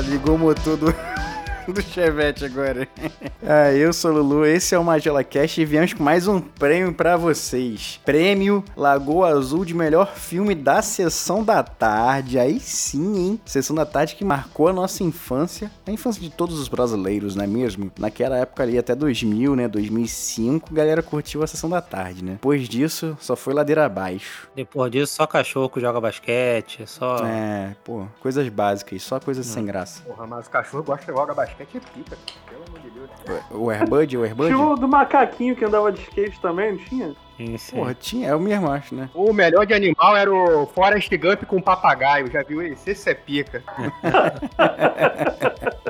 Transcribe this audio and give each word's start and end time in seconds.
ligou 0.00 0.34
o 0.34 0.38
motor 0.38 0.76
do, 0.76 0.94
do 1.72 1.82
Chevette 1.82 2.44
agora. 2.44 2.88
Ah, 3.42 3.72
eu 3.72 3.90
sou 3.90 4.10
o 4.10 4.14
Lulu, 4.14 4.44
esse 4.44 4.74
é 4.74 4.78
o 4.78 4.84
Magela 4.84 5.24
Cash 5.24 5.56
e 5.56 5.64
viemos 5.64 5.94
com 5.94 6.02
mais 6.02 6.28
um 6.28 6.42
prêmio 6.42 6.92
para 6.92 7.16
vocês. 7.16 7.98
Prêmio 8.04 8.62
Lagoa 8.76 9.28
Azul 9.28 9.64
de 9.64 9.72
melhor 9.72 10.14
filme 10.14 10.54
da 10.54 10.82
Sessão 10.82 11.42
da 11.42 11.62
Tarde. 11.62 12.38
Aí 12.38 12.60
sim, 12.60 13.16
hein? 13.16 13.40
Sessão 13.46 13.74
da 13.74 13.86
Tarde 13.86 14.14
que 14.14 14.26
marcou 14.26 14.68
a 14.68 14.74
nossa 14.74 15.02
infância, 15.02 15.70
a 15.86 15.90
infância 15.90 16.20
de 16.20 16.28
todos 16.28 16.60
os 16.60 16.68
brasileiros, 16.68 17.34
não 17.34 17.44
é 17.44 17.46
mesmo? 17.46 17.90
Naquela 17.98 18.36
época 18.36 18.62
ali, 18.62 18.76
até 18.76 18.94
2000, 18.94 19.56
né, 19.56 19.66
2005, 19.66 20.68
a 20.70 20.74
galera 20.74 21.02
curtiu 21.02 21.42
a 21.42 21.46
Sessão 21.46 21.70
da 21.70 21.80
Tarde, 21.80 22.22
né? 22.22 22.32
Depois 22.32 22.68
disso, 22.68 23.16
só 23.18 23.34
foi 23.34 23.54
ladeira 23.54 23.86
abaixo. 23.86 24.50
Depois 24.54 24.92
disso, 24.92 25.14
só 25.14 25.26
cachorro 25.26 25.70
que 25.70 25.80
joga 25.80 25.98
basquete, 25.98 26.86
só... 26.86 27.24
É, 27.24 27.74
pô, 27.82 28.06
coisas 28.20 28.46
básicas, 28.50 29.02
só 29.02 29.18
coisas 29.18 29.46
sem 29.46 29.64
graça. 29.64 30.02
Porra, 30.02 30.26
mas 30.26 30.46
o 30.46 30.50
cachorro 30.50 30.82
gosta 30.82 31.10
de 31.10 31.18
jogar 31.18 31.32
basquete 31.32 31.76
e 31.76 31.80
pica, 31.80 32.18
pelo. 32.46 32.69
O 33.50 33.70
Airbud, 33.70 34.16
o 34.16 34.24
Airbud? 34.24 34.48
Tinha 34.48 34.58
o 34.66 34.76
do 34.76 34.88
macaquinho 34.88 35.56
que 35.56 35.64
andava 35.64 35.90
de 35.92 36.00
skate 36.02 36.40
também, 36.40 36.72
não 36.72 36.78
tinha? 36.78 37.14
Sim, 37.40 37.56
sim. 37.56 37.76
Porra, 37.76 37.94
tinha, 37.94 38.28
é 38.28 38.34
o 38.34 38.40
mesmo, 38.40 38.70
acho, 38.70 38.94
né? 38.94 39.08
O 39.14 39.32
melhor 39.32 39.64
de 39.64 39.72
animal 39.72 40.14
era 40.14 40.30
o 40.30 40.66
Forrest 40.66 41.10
Gump 41.16 41.44
com 41.44 41.58
papagaio, 41.58 42.30
já 42.30 42.42
viu 42.42 42.60
esse? 42.60 42.90
Esse 42.90 43.08
é 43.08 43.14
pica. 43.14 43.62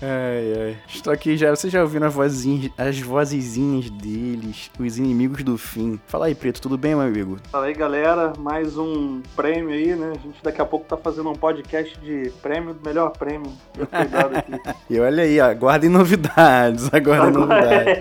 Ai, 0.00 0.60
ai. 0.60 0.76
Estou 0.86 1.12
aqui 1.12 1.36
já, 1.36 1.50
você 1.50 1.68
já 1.68 1.82
ouviu 1.82 2.04
as 2.04 2.12
vozinhas, 2.12 2.70
as 2.76 3.00
vozezinhas 3.00 3.90
deles, 3.90 4.70
os 4.78 4.98
inimigos 4.98 5.42
do 5.42 5.58
fim. 5.58 5.98
Fala 6.06 6.26
aí, 6.26 6.34
Preto, 6.34 6.60
tudo 6.60 6.78
bem, 6.78 6.94
meu 6.94 7.04
amigo? 7.04 7.38
Fala 7.50 7.66
aí, 7.66 7.74
galera. 7.74 8.32
Mais 8.38 8.78
um 8.78 9.20
prêmio 9.34 9.70
aí, 9.70 9.96
né? 9.96 10.12
A 10.14 10.18
gente 10.18 10.42
daqui 10.42 10.60
a 10.60 10.64
pouco 10.64 10.86
tá 10.86 10.96
fazendo 10.96 11.30
um 11.30 11.34
podcast 11.34 11.98
de 12.00 12.30
prêmio, 12.42 12.76
melhor 12.84 13.10
prêmio. 13.10 13.52
Cuidado 13.74 14.36
aqui. 14.36 14.52
E 14.90 14.98
olha 14.98 15.22
aí, 15.22 15.38
aguardem 15.38 15.90
novidades, 15.90 16.88
aguardem 16.92 17.32
novidades. 17.32 17.98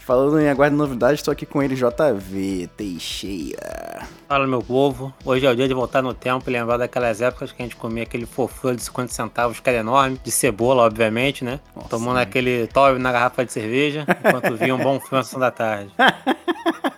Falando 0.00 0.38
em 0.38 0.50
aguardem 0.50 0.76
novidades, 0.76 1.13
estou 1.14 1.32
aqui 1.32 1.46
com 1.46 1.62
ele, 1.62 1.74
JV 1.74 2.68
Teixeira. 2.76 4.06
Fala, 4.28 4.46
meu 4.46 4.62
povo. 4.62 5.12
Hoje 5.24 5.46
é 5.46 5.50
o 5.50 5.56
dia 5.56 5.68
de 5.68 5.74
voltar 5.74 6.02
no 6.02 6.14
tempo 6.14 6.48
e 6.48 6.52
lembrar 6.52 6.76
daquelas 6.76 7.20
épocas 7.20 7.52
que 7.52 7.62
a 7.62 7.64
gente 7.64 7.76
comia 7.76 8.02
aquele 8.02 8.26
fofura 8.26 8.74
de 8.74 8.82
50 8.82 9.12
centavos, 9.12 9.60
que 9.60 9.68
era 9.68 9.78
enorme, 9.78 10.18
de 10.22 10.30
cebola, 10.30 10.82
obviamente, 10.82 11.44
né? 11.44 11.60
Nossa, 11.74 11.88
Tomando 11.88 12.16
né? 12.16 12.22
aquele 12.22 12.66
top 12.68 12.98
na 12.98 13.12
garrafa 13.12 13.44
de 13.44 13.52
cerveja, 13.52 14.06
enquanto 14.24 14.56
via 14.56 14.74
um 14.74 14.78
bom 14.78 14.98
filme 15.00 15.24
da 15.38 15.50
tarde. 15.50 15.90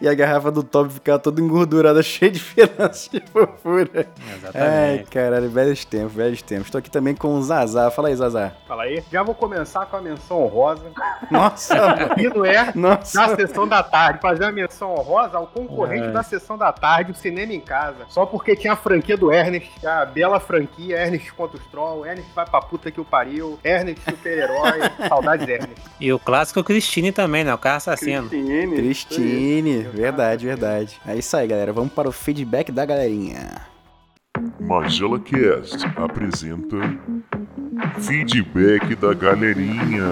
E 0.00 0.08
a 0.08 0.14
garrafa 0.14 0.50
do 0.50 0.62
top 0.62 0.90
ficava 0.94 1.18
toda 1.18 1.40
engordurada, 1.40 2.02
cheia 2.04 2.30
de 2.32 2.40
pedaços 2.40 3.10
de 3.10 3.20
fofura. 3.20 4.06
Ai, 4.24 4.34
Exatamente. 4.36 5.04
caralho, 5.10 5.50
velhos 5.50 5.84
tempos, 5.84 6.12
velhos 6.14 6.40
tempos. 6.42 6.66
Estou 6.66 6.78
aqui 6.78 6.90
também 6.90 7.14
com 7.14 7.34
o 7.34 7.42
Zazá. 7.42 7.90
Fala 7.90 8.08
aí, 8.08 8.16
Zazá. 8.16 8.52
Fala 8.66 8.84
aí. 8.84 9.02
Já 9.12 9.22
vou 9.22 9.34
começar 9.34 9.84
com 9.86 9.96
a 9.96 10.00
menção 10.00 10.42
honrosa. 10.42 10.84
Nossa, 11.30 11.74
mano. 11.74 12.14
E 12.18 12.28
não 12.28 12.44
é 12.44 12.72
Nossa. 12.74 13.20
na 13.28 13.36
sessão 13.36 13.68
da 13.68 13.82
tarde. 13.82 14.20
Fazer 14.22 14.44
uma 14.44 14.52
menção 14.52 14.94
honrosa 14.94 15.36
ao 15.36 15.46
concorrente 15.46 16.06
É. 16.06 16.10
da 16.12 16.22
sessão 16.22 16.56
da 16.56 16.72
tarde, 16.72 17.12
o 17.12 17.14
cinema 17.14 17.52
em 17.52 17.60
casa. 17.60 18.06
Só 18.08 18.24
porque 18.24 18.56
tinha 18.56 18.72
a 18.72 18.76
franquia 18.76 19.16
do 19.16 19.30
Ernest, 19.32 19.70
a 19.86 20.06
bela 20.06 20.40
franquia, 20.40 20.96
Ernest 20.96 21.32
contra 21.34 21.58
os 21.58 21.66
Troll, 21.66 22.06
Ernest 22.06 22.30
vai 22.34 22.46
pra 22.46 22.60
puta 22.60 22.90
que 22.90 23.00
o 23.00 23.04
pariu, 23.04 23.58
Ernest 23.62 24.00
super-herói, 24.08 24.80
saudades 25.08 25.46
Ernest. 25.46 25.74
E 26.00 26.12
o 26.12 26.18
clássico 26.18 26.64
Christine 26.64 27.12
também, 27.12 27.44
né? 27.44 27.52
O 27.52 27.58
carro 27.58 27.76
assassino. 27.76 28.28
Cristine. 28.28 28.76
Cristine, 28.76 29.89
verdade, 29.90 30.46
verdade. 30.46 31.00
É 31.06 31.16
isso 31.16 31.36
aí, 31.36 31.46
galera. 31.46 31.72
Vamos 31.72 31.92
para 31.92 32.08
o 32.08 32.12
feedback 32.12 32.72
da 32.72 32.84
galerinha. 32.84 33.68
Magela 34.60 35.18
Cast 35.18 35.84
apresenta 35.96 36.76
Feedback 38.00 38.94
da 38.94 39.12
Galerinha. 39.12 40.06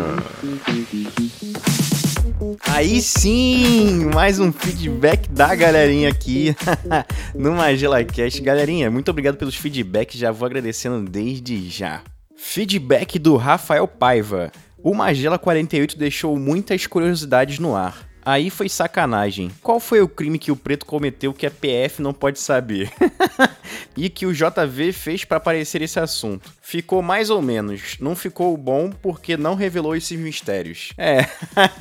Aí 2.66 3.00
sim, 3.00 4.10
mais 4.12 4.38
um 4.38 4.52
feedback 4.52 5.28
da 5.30 5.54
galerinha 5.54 6.08
aqui 6.08 6.54
no 7.34 7.52
MagelaCast. 7.52 8.40
Galerinha, 8.42 8.90
muito 8.90 9.10
obrigado 9.10 9.36
pelos 9.36 9.56
feedbacks, 9.56 10.18
já 10.18 10.30
vou 10.30 10.46
agradecendo 10.46 11.08
desde 11.08 11.68
já. 11.68 12.02
Feedback 12.36 13.18
do 13.18 13.36
Rafael 13.36 13.86
Paiva. 13.88 14.50
O 14.82 14.94
Magela 14.94 15.38
48 15.38 15.98
deixou 15.98 16.38
muitas 16.38 16.86
curiosidades 16.86 17.58
no 17.58 17.74
ar. 17.74 18.07
Aí 18.28 18.50
foi 18.50 18.68
sacanagem. 18.68 19.50
Qual 19.62 19.80
foi 19.80 20.02
o 20.02 20.08
crime 20.08 20.38
que 20.38 20.52
o 20.52 20.56
preto 20.56 20.84
cometeu 20.84 21.32
que 21.32 21.46
a 21.46 21.50
PF 21.50 22.02
não 22.02 22.12
pode 22.12 22.38
saber? 22.38 22.92
e 23.96 24.08
que 24.08 24.26
o 24.26 24.32
JV 24.32 24.92
fez 24.92 25.24
pra 25.24 25.38
aparecer 25.38 25.82
esse 25.82 25.98
assunto? 25.98 26.52
Ficou 26.60 27.00
mais 27.00 27.30
ou 27.30 27.40
menos. 27.40 27.96
Não 27.98 28.14
ficou 28.14 28.56
bom 28.56 28.90
porque 28.90 29.36
não 29.36 29.54
revelou 29.54 29.96
esses 29.96 30.18
mistérios. 30.18 30.92
É. 30.98 31.26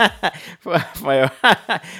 Rafael, 0.66 1.30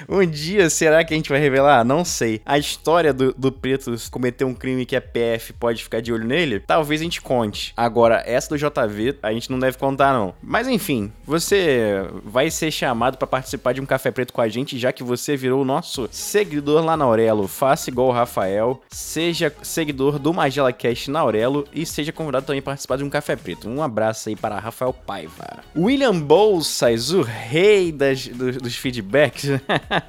um 0.08 0.24
dia 0.24 0.70
será 0.70 1.04
que 1.04 1.12
a 1.12 1.16
gente 1.16 1.28
vai 1.28 1.38
revelar? 1.38 1.84
Não 1.84 2.04
sei. 2.04 2.40
A 2.46 2.58
história 2.58 3.12
do, 3.12 3.34
do 3.34 3.52
preto 3.52 3.94
cometer 4.10 4.44
um 4.44 4.54
crime 4.54 4.86
que 4.86 4.96
a 4.96 5.00
PF 5.00 5.52
pode 5.52 5.82
ficar 5.82 6.00
de 6.00 6.12
olho 6.12 6.24
nele, 6.24 6.60
talvez 6.60 7.00
a 7.00 7.04
gente 7.04 7.20
conte. 7.20 7.72
Agora, 7.76 8.22
essa 8.26 8.48
do 8.48 8.56
JV, 8.56 9.18
a 9.22 9.32
gente 9.32 9.50
não 9.50 9.58
deve 9.58 9.76
contar, 9.76 10.12
não. 10.12 10.34
Mas 10.42 10.68
enfim, 10.68 11.12
você 11.24 12.06
vai 12.24 12.50
ser 12.50 12.70
chamado 12.70 13.16
pra 13.16 13.26
participar 13.26 13.72
de 13.72 13.80
um 13.80 13.86
café 13.86 14.10
preto 14.10 14.32
com 14.32 14.40
a 14.40 14.48
gente, 14.48 14.78
já 14.78 14.92
que 14.92 15.02
você 15.02 15.36
virou 15.36 15.62
o 15.62 15.64
nosso 15.64 16.08
seguidor 16.10 16.84
lá 16.84 16.96
na 16.96 17.04
Aurelo. 17.04 17.46
Faça 17.46 17.90
igual 17.90 18.08
o 18.08 18.12
Rafael, 18.12 18.80
seja 18.88 19.52
seguidor 19.78 20.18
do 20.18 20.34
Magela 20.34 20.72
Cast 20.72 21.08
na 21.08 21.20
Aurelo 21.20 21.64
e 21.72 21.86
seja 21.86 22.10
convidado 22.10 22.46
também 22.46 22.58
a 22.58 22.62
participar 22.62 22.96
de 22.96 23.04
um 23.04 23.08
café 23.08 23.36
preto. 23.36 23.68
Um 23.68 23.80
abraço 23.80 24.28
aí 24.28 24.34
para 24.34 24.58
Rafael 24.58 24.92
Paiva. 24.92 25.62
William 25.76 26.18
Bolsas, 26.18 27.12
o 27.12 27.22
rei 27.22 27.92
das, 27.92 28.26
dos, 28.26 28.56
dos 28.56 28.74
feedbacks, 28.74 29.44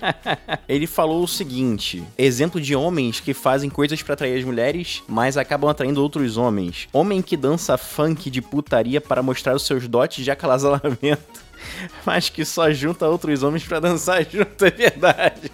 ele 0.67 0.87
falou 0.87 1.23
o 1.23 1.27
seguinte: 1.27 2.03
exemplo 2.17 2.59
de 2.59 2.75
homens 2.75 3.19
que 3.19 3.31
fazem 3.31 3.69
coisas 3.69 4.01
pra 4.01 4.15
atrair 4.15 4.39
as 4.39 4.43
mulheres, 4.43 5.03
mas 5.07 5.37
acabam 5.37 5.69
atraindo 5.69 6.01
outros 6.01 6.35
homens. 6.35 6.87
Homem 6.91 7.21
que 7.21 7.37
dança 7.37 7.77
funk 7.77 8.31
de 8.31 8.41
putaria 8.41 8.99
para 8.99 9.21
mostrar 9.21 9.53
os 9.53 9.67
seus 9.67 9.87
dotes 9.87 10.25
de 10.25 10.31
acasalamento, 10.31 11.45
mas 12.03 12.27
que 12.27 12.43
só 12.43 12.71
junta 12.71 13.07
outros 13.07 13.43
homens 13.43 13.63
pra 13.63 13.79
dançar 13.79 14.25
junto, 14.25 14.65
é 14.65 14.71
verdade. 14.71 15.51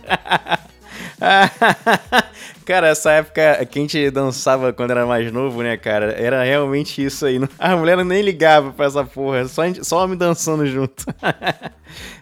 Cara, 2.65 2.87
essa 2.87 3.11
época 3.11 3.65
que 3.65 3.79
a 3.79 3.81
gente 3.81 4.09
dançava 4.11 4.73
quando 4.73 4.91
era 4.91 5.05
mais 5.05 5.31
novo, 5.31 5.61
né, 5.61 5.77
cara? 5.77 6.11
Era 6.13 6.43
realmente 6.43 7.03
isso 7.03 7.25
aí. 7.25 7.39
A 7.59 7.75
mulher 7.77 8.03
nem 8.03 8.21
ligava 8.21 8.71
pra 8.71 8.85
essa 8.87 9.03
porra, 9.03 9.45
só, 9.47 9.65
gente- 9.65 9.85
só 9.85 10.03
homem 10.03 10.17
dançando 10.17 10.65
junto. 10.65 11.05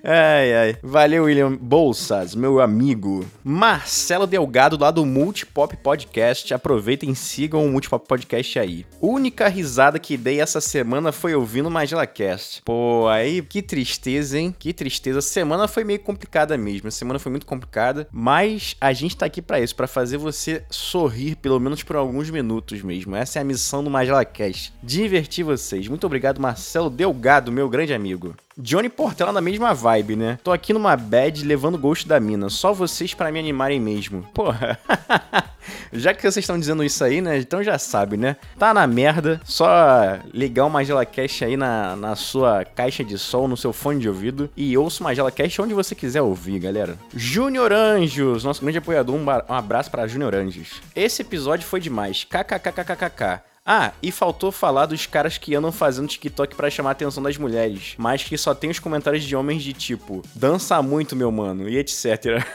ai, 0.04 0.54
ai. 0.54 0.78
Valeu, 0.82 1.24
William 1.26 1.56
Bolsas, 1.56 2.36
meu 2.36 2.60
amigo. 2.60 3.26
Marcelo 3.44 4.28
Delgado, 4.28 4.78
lá 4.80 4.92
do 4.92 5.06
Multipop 5.06 5.76
Podcast. 5.78 6.54
Aproveitem 6.54 7.12
e 7.12 7.16
sigam 7.16 7.66
o 7.66 7.70
Multipop 7.70 8.08
Podcast 8.08 8.60
aí. 8.60 8.86
Única 9.02 9.48
risada 9.48 10.00
que 10.00 10.18
dei 10.18 10.40
essa 10.40 10.62
semana 10.62 11.12
foi 11.12 11.36
ouvindo 11.36 11.68
o 11.68 11.72
MagelaCast. 11.72 12.62
Pô, 12.64 13.08
aí, 13.08 13.42
que 13.42 13.62
tristeza, 13.62 14.38
hein? 14.38 14.56
Que 14.58 14.74
tristeza. 14.74 15.22
Semana 15.22 15.68
foi 15.68 15.84
meio 15.84 16.00
complicada 16.00 16.58
mesmo. 16.58 16.92
Semana 16.92 17.20
foi 17.20 17.32
muito 17.32 17.46
complicada, 17.46 18.08
mas 18.12 18.76
a 18.80 18.94
gente 18.94 19.18
tá 19.18 19.26
aqui 19.26 19.42
pra 19.42 19.60
isso, 19.60 19.76
pra 19.76 19.88
fazer 19.88 20.18
você 20.18 20.64
sorrir 20.70 21.36
pelo 21.36 21.60
menos 21.60 21.84
por 21.84 21.96
alguns 21.96 22.30
minutos 22.30 22.82
mesmo. 22.82 23.16
Essa 23.16 23.40
é 23.40 23.42
a 23.42 23.46
missão 23.46 23.84
do 23.84 23.90
MagelaCast. 23.90 24.74
Divertir 24.82 25.44
vocês. 25.44 25.88
Muito 25.88 26.06
obrigado, 26.06 26.42
Marcelo 26.42 26.90
Delgado, 26.90 27.52
meu 27.52 27.70
grande 27.70 27.94
amigo. 27.94 28.36
Johnny 28.58 28.90
Portela 28.90 29.32
na 29.32 29.42
mesma 29.42 29.74
vibe, 29.74 30.16
né? 30.16 30.40
Tô 30.44 30.52
aqui 30.52 30.74
numa 30.74 30.96
bad 30.96 31.44
levando 31.44 31.78
gosto 31.78 32.08
da 32.08 32.20
mina. 32.20 32.50
Só 32.50 32.74
vocês 32.74 33.14
pra 33.14 33.32
me 33.32 33.40
animarem 33.40 33.80
mesmo. 33.80 34.24
Porra. 34.34 34.80
já 35.92 36.14
que 36.14 36.22
vocês 36.22 36.38
estão 36.44 36.60
dizendo 36.60 36.84
isso 36.84 37.04
aí, 37.04 37.22
né? 37.22 37.38
Então 37.38 37.64
já 37.64 37.78
sabe, 37.80 38.18
né? 38.18 38.36
Tá 38.58 38.74
na 38.74 38.86
merda. 38.86 39.42
Só 39.44 40.20
ligar 40.34 40.66
o 40.66 40.70
Magela 40.70 41.06
Cash 41.06 41.44
aí 41.44 41.58
na, 41.58 41.96
na 41.96 42.16
sua 42.16 42.64
caixa 42.64 43.04
de 43.04 43.18
som, 43.18 43.48
no 43.48 43.58
seu 43.58 43.74
fone 43.74 44.00
de 44.00 44.08
ouvido. 44.08 44.50
E 44.56 44.78
ouça 44.78 45.02
o 45.02 45.04
Magela 45.04 45.32
Cash 45.32 45.60
onde 45.60 45.74
você 45.74 45.96
quiser 45.96 46.22
ouvir, 46.22 46.60
galera. 46.60 46.98
Júnior 47.16 47.72
Anjos, 47.74 48.44
nosso 48.44 48.62
grande 48.62 48.78
apoiador. 48.78 49.16
Um, 49.16 49.26
um 49.26 49.54
abraço 49.54 49.90
pra 49.90 50.08
Júnior 50.08 50.36
Anjos. 50.36 50.82
Esse 50.96 51.22
episódio 51.22 51.66
foi 51.66 51.80
demais. 51.80 52.24
KKKKKK. 52.24 53.53
Ah, 53.66 53.94
e 54.04 54.12
faltou 54.12 54.52
falar 54.52 54.88
dos 54.88 55.06
caras 55.06 55.38
que 55.38 55.56
andam 55.56 55.72
fazendo 55.72 56.10
TikTok 56.10 56.54
pra 56.54 56.70
chamar 56.70 56.90
a 56.90 56.92
atenção 56.92 57.24
das 57.24 57.38
mulheres, 57.38 57.94
mas 57.98 58.22
que 58.22 58.38
só 58.38 58.54
tem 58.54 58.70
os 58.70 58.78
comentários 58.78 59.24
de 59.24 59.38
homens 59.38 59.64
de 59.64 59.72
tipo, 59.72 60.22
dança 60.36 60.82
muito, 60.82 61.16
meu 61.16 61.32
mano, 61.32 61.70
e 61.70 61.78
etc. 61.78 62.46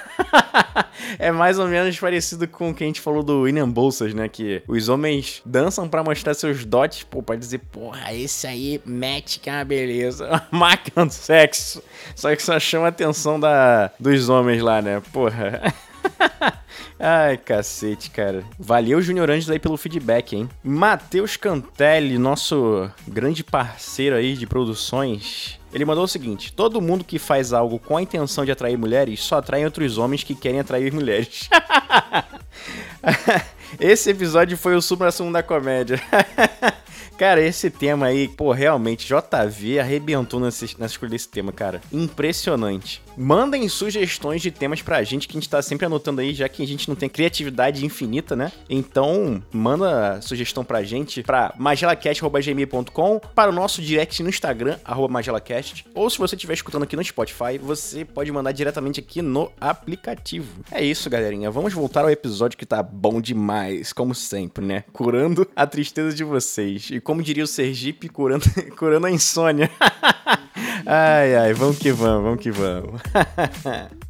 é 1.18 1.32
mais 1.32 1.58
ou 1.58 1.66
menos 1.66 1.98
parecido 1.98 2.46
com 2.46 2.70
o 2.70 2.74
que 2.74 2.84
a 2.84 2.86
gente 2.86 3.00
falou 3.00 3.22
do 3.22 3.40
William 3.40 3.70
Bolsas, 3.70 4.12
né? 4.12 4.28
Que 4.28 4.62
os 4.68 4.90
homens 4.90 5.40
dançam 5.46 5.88
pra 5.88 6.04
mostrar 6.04 6.34
seus 6.34 6.62
dotes, 6.66 7.04
pô, 7.04 7.22
pra 7.22 7.36
dizer, 7.36 7.60
porra, 7.72 8.12
esse 8.12 8.46
aí 8.46 8.78
mete 8.84 9.40
que 9.40 9.48
é 9.48 9.54
uma 9.54 9.64
beleza. 9.64 10.42
Máquina 10.52 11.06
do 11.06 11.12
sexo. 11.12 11.82
Só 12.14 12.36
que 12.36 12.42
só 12.42 12.60
chama 12.60 12.84
a 12.84 12.88
atenção 12.90 13.40
da, 13.40 13.90
dos 13.98 14.28
homens 14.28 14.62
lá, 14.62 14.82
né? 14.82 15.00
Porra. 15.10 15.72
Ai, 16.98 17.36
cacete, 17.36 18.10
cara. 18.10 18.44
Valeu, 18.58 19.00
Junior 19.00 19.30
Anjos, 19.30 19.50
aí 19.50 19.58
pelo 19.58 19.76
feedback, 19.76 20.34
hein? 20.34 20.48
Matheus 20.62 21.36
Cantelli, 21.36 22.18
nosso 22.18 22.90
grande 23.06 23.44
parceiro 23.44 24.16
aí 24.16 24.34
de 24.34 24.46
produções. 24.46 25.58
Ele 25.72 25.84
mandou 25.84 26.04
o 26.04 26.08
seguinte: 26.08 26.52
todo 26.52 26.80
mundo 26.80 27.04
que 27.04 27.18
faz 27.18 27.52
algo 27.52 27.78
com 27.78 27.96
a 27.96 28.02
intenção 28.02 28.44
de 28.44 28.50
atrair 28.50 28.76
mulheres 28.76 29.22
só 29.22 29.38
atrai 29.38 29.64
outros 29.64 29.98
homens 29.98 30.24
que 30.24 30.34
querem 30.34 30.60
atrair 30.60 30.92
mulheres. 30.92 31.48
Esse 33.78 34.10
episódio 34.10 34.56
foi 34.56 34.74
o 34.74 34.82
supra-sumo 34.82 35.32
da 35.32 35.42
comédia. 35.42 36.00
Cara, 37.18 37.40
esse 37.40 37.68
tema 37.68 38.06
aí, 38.06 38.28
pô, 38.28 38.52
realmente, 38.52 39.08
JV 39.08 39.80
arrebentou 39.80 40.38
nessa 40.38 40.64
escolha 40.64 41.10
desse 41.10 41.28
tema, 41.28 41.50
cara. 41.50 41.80
Impressionante. 41.92 43.02
Mandem 43.18 43.68
sugestões 43.68 44.40
de 44.40 44.52
temas 44.52 44.80
pra 44.80 45.02
gente 45.02 45.26
que 45.26 45.36
a 45.36 45.40
gente 45.40 45.48
tá 45.48 45.60
sempre 45.60 45.84
anotando 45.84 46.20
aí, 46.20 46.32
já 46.32 46.48
que 46.48 46.62
a 46.62 46.66
gente 46.66 46.88
não 46.88 46.94
tem 46.94 47.08
criatividade 47.08 47.84
infinita, 47.84 48.36
né? 48.36 48.52
Então, 48.70 49.42
manda 49.50 50.20
sugestão 50.22 50.64
pra 50.64 50.84
gente 50.84 51.24
pra 51.24 51.52
magelacast.gmail.com, 51.58 53.20
para 53.34 53.50
o 53.50 53.52
nosso 53.54 53.82
direct 53.82 54.22
no 54.22 54.28
Instagram, 54.28 54.78
arroba 54.84 55.12
magelacast, 55.14 55.84
ou 55.94 56.08
se 56.08 56.16
você 56.16 56.36
estiver 56.36 56.54
escutando 56.54 56.84
aqui 56.84 56.94
no 56.94 57.02
Spotify, 57.02 57.58
você 57.60 58.04
pode 58.04 58.30
mandar 58.30 58.52
diretamente 58.52 59.00
aqui 59.00 59.20
no 59.20 59.50
aplicativo. 59.60 60.62
É 60.70 60.84
isso, 60.84 61.10
galerinha. 61.10 61.50
Vamos 61.50 61.72
voltar 61.72 62.02
ao 62.02 62.10
episódio 62.10 62.56
que 62.56 62.64
tá 62.64 62.84
bom 62.84 63.20
demais, 63.20 63.92
como 63.92 64.14
sempre, 64.14 64.64
né? 64.64 64.84
Curando 64.92 65.44
a 65.56 65.66
tristeza 65.66 66.14
de 66.14 66.22
vocês. 66.22 66.88
E 66.92 67.00
como 67.00 67.20
diria 67.20 67.42
o 67.42 67.48
Sergipe, 67.48 68.08
curando, 68.08 68.44
curando 68.78 69.08
a 69.08 69.10
insônia. 69.10 69.68
ai, 70.86 71.36
ai, 71.36 71.52
vamos 71.54 71.78
que 71.78 71.92
vamos, 71.92 72.22
vamos 72.22 72.40
que 72.40 72.50
vamos. 72.50 73.00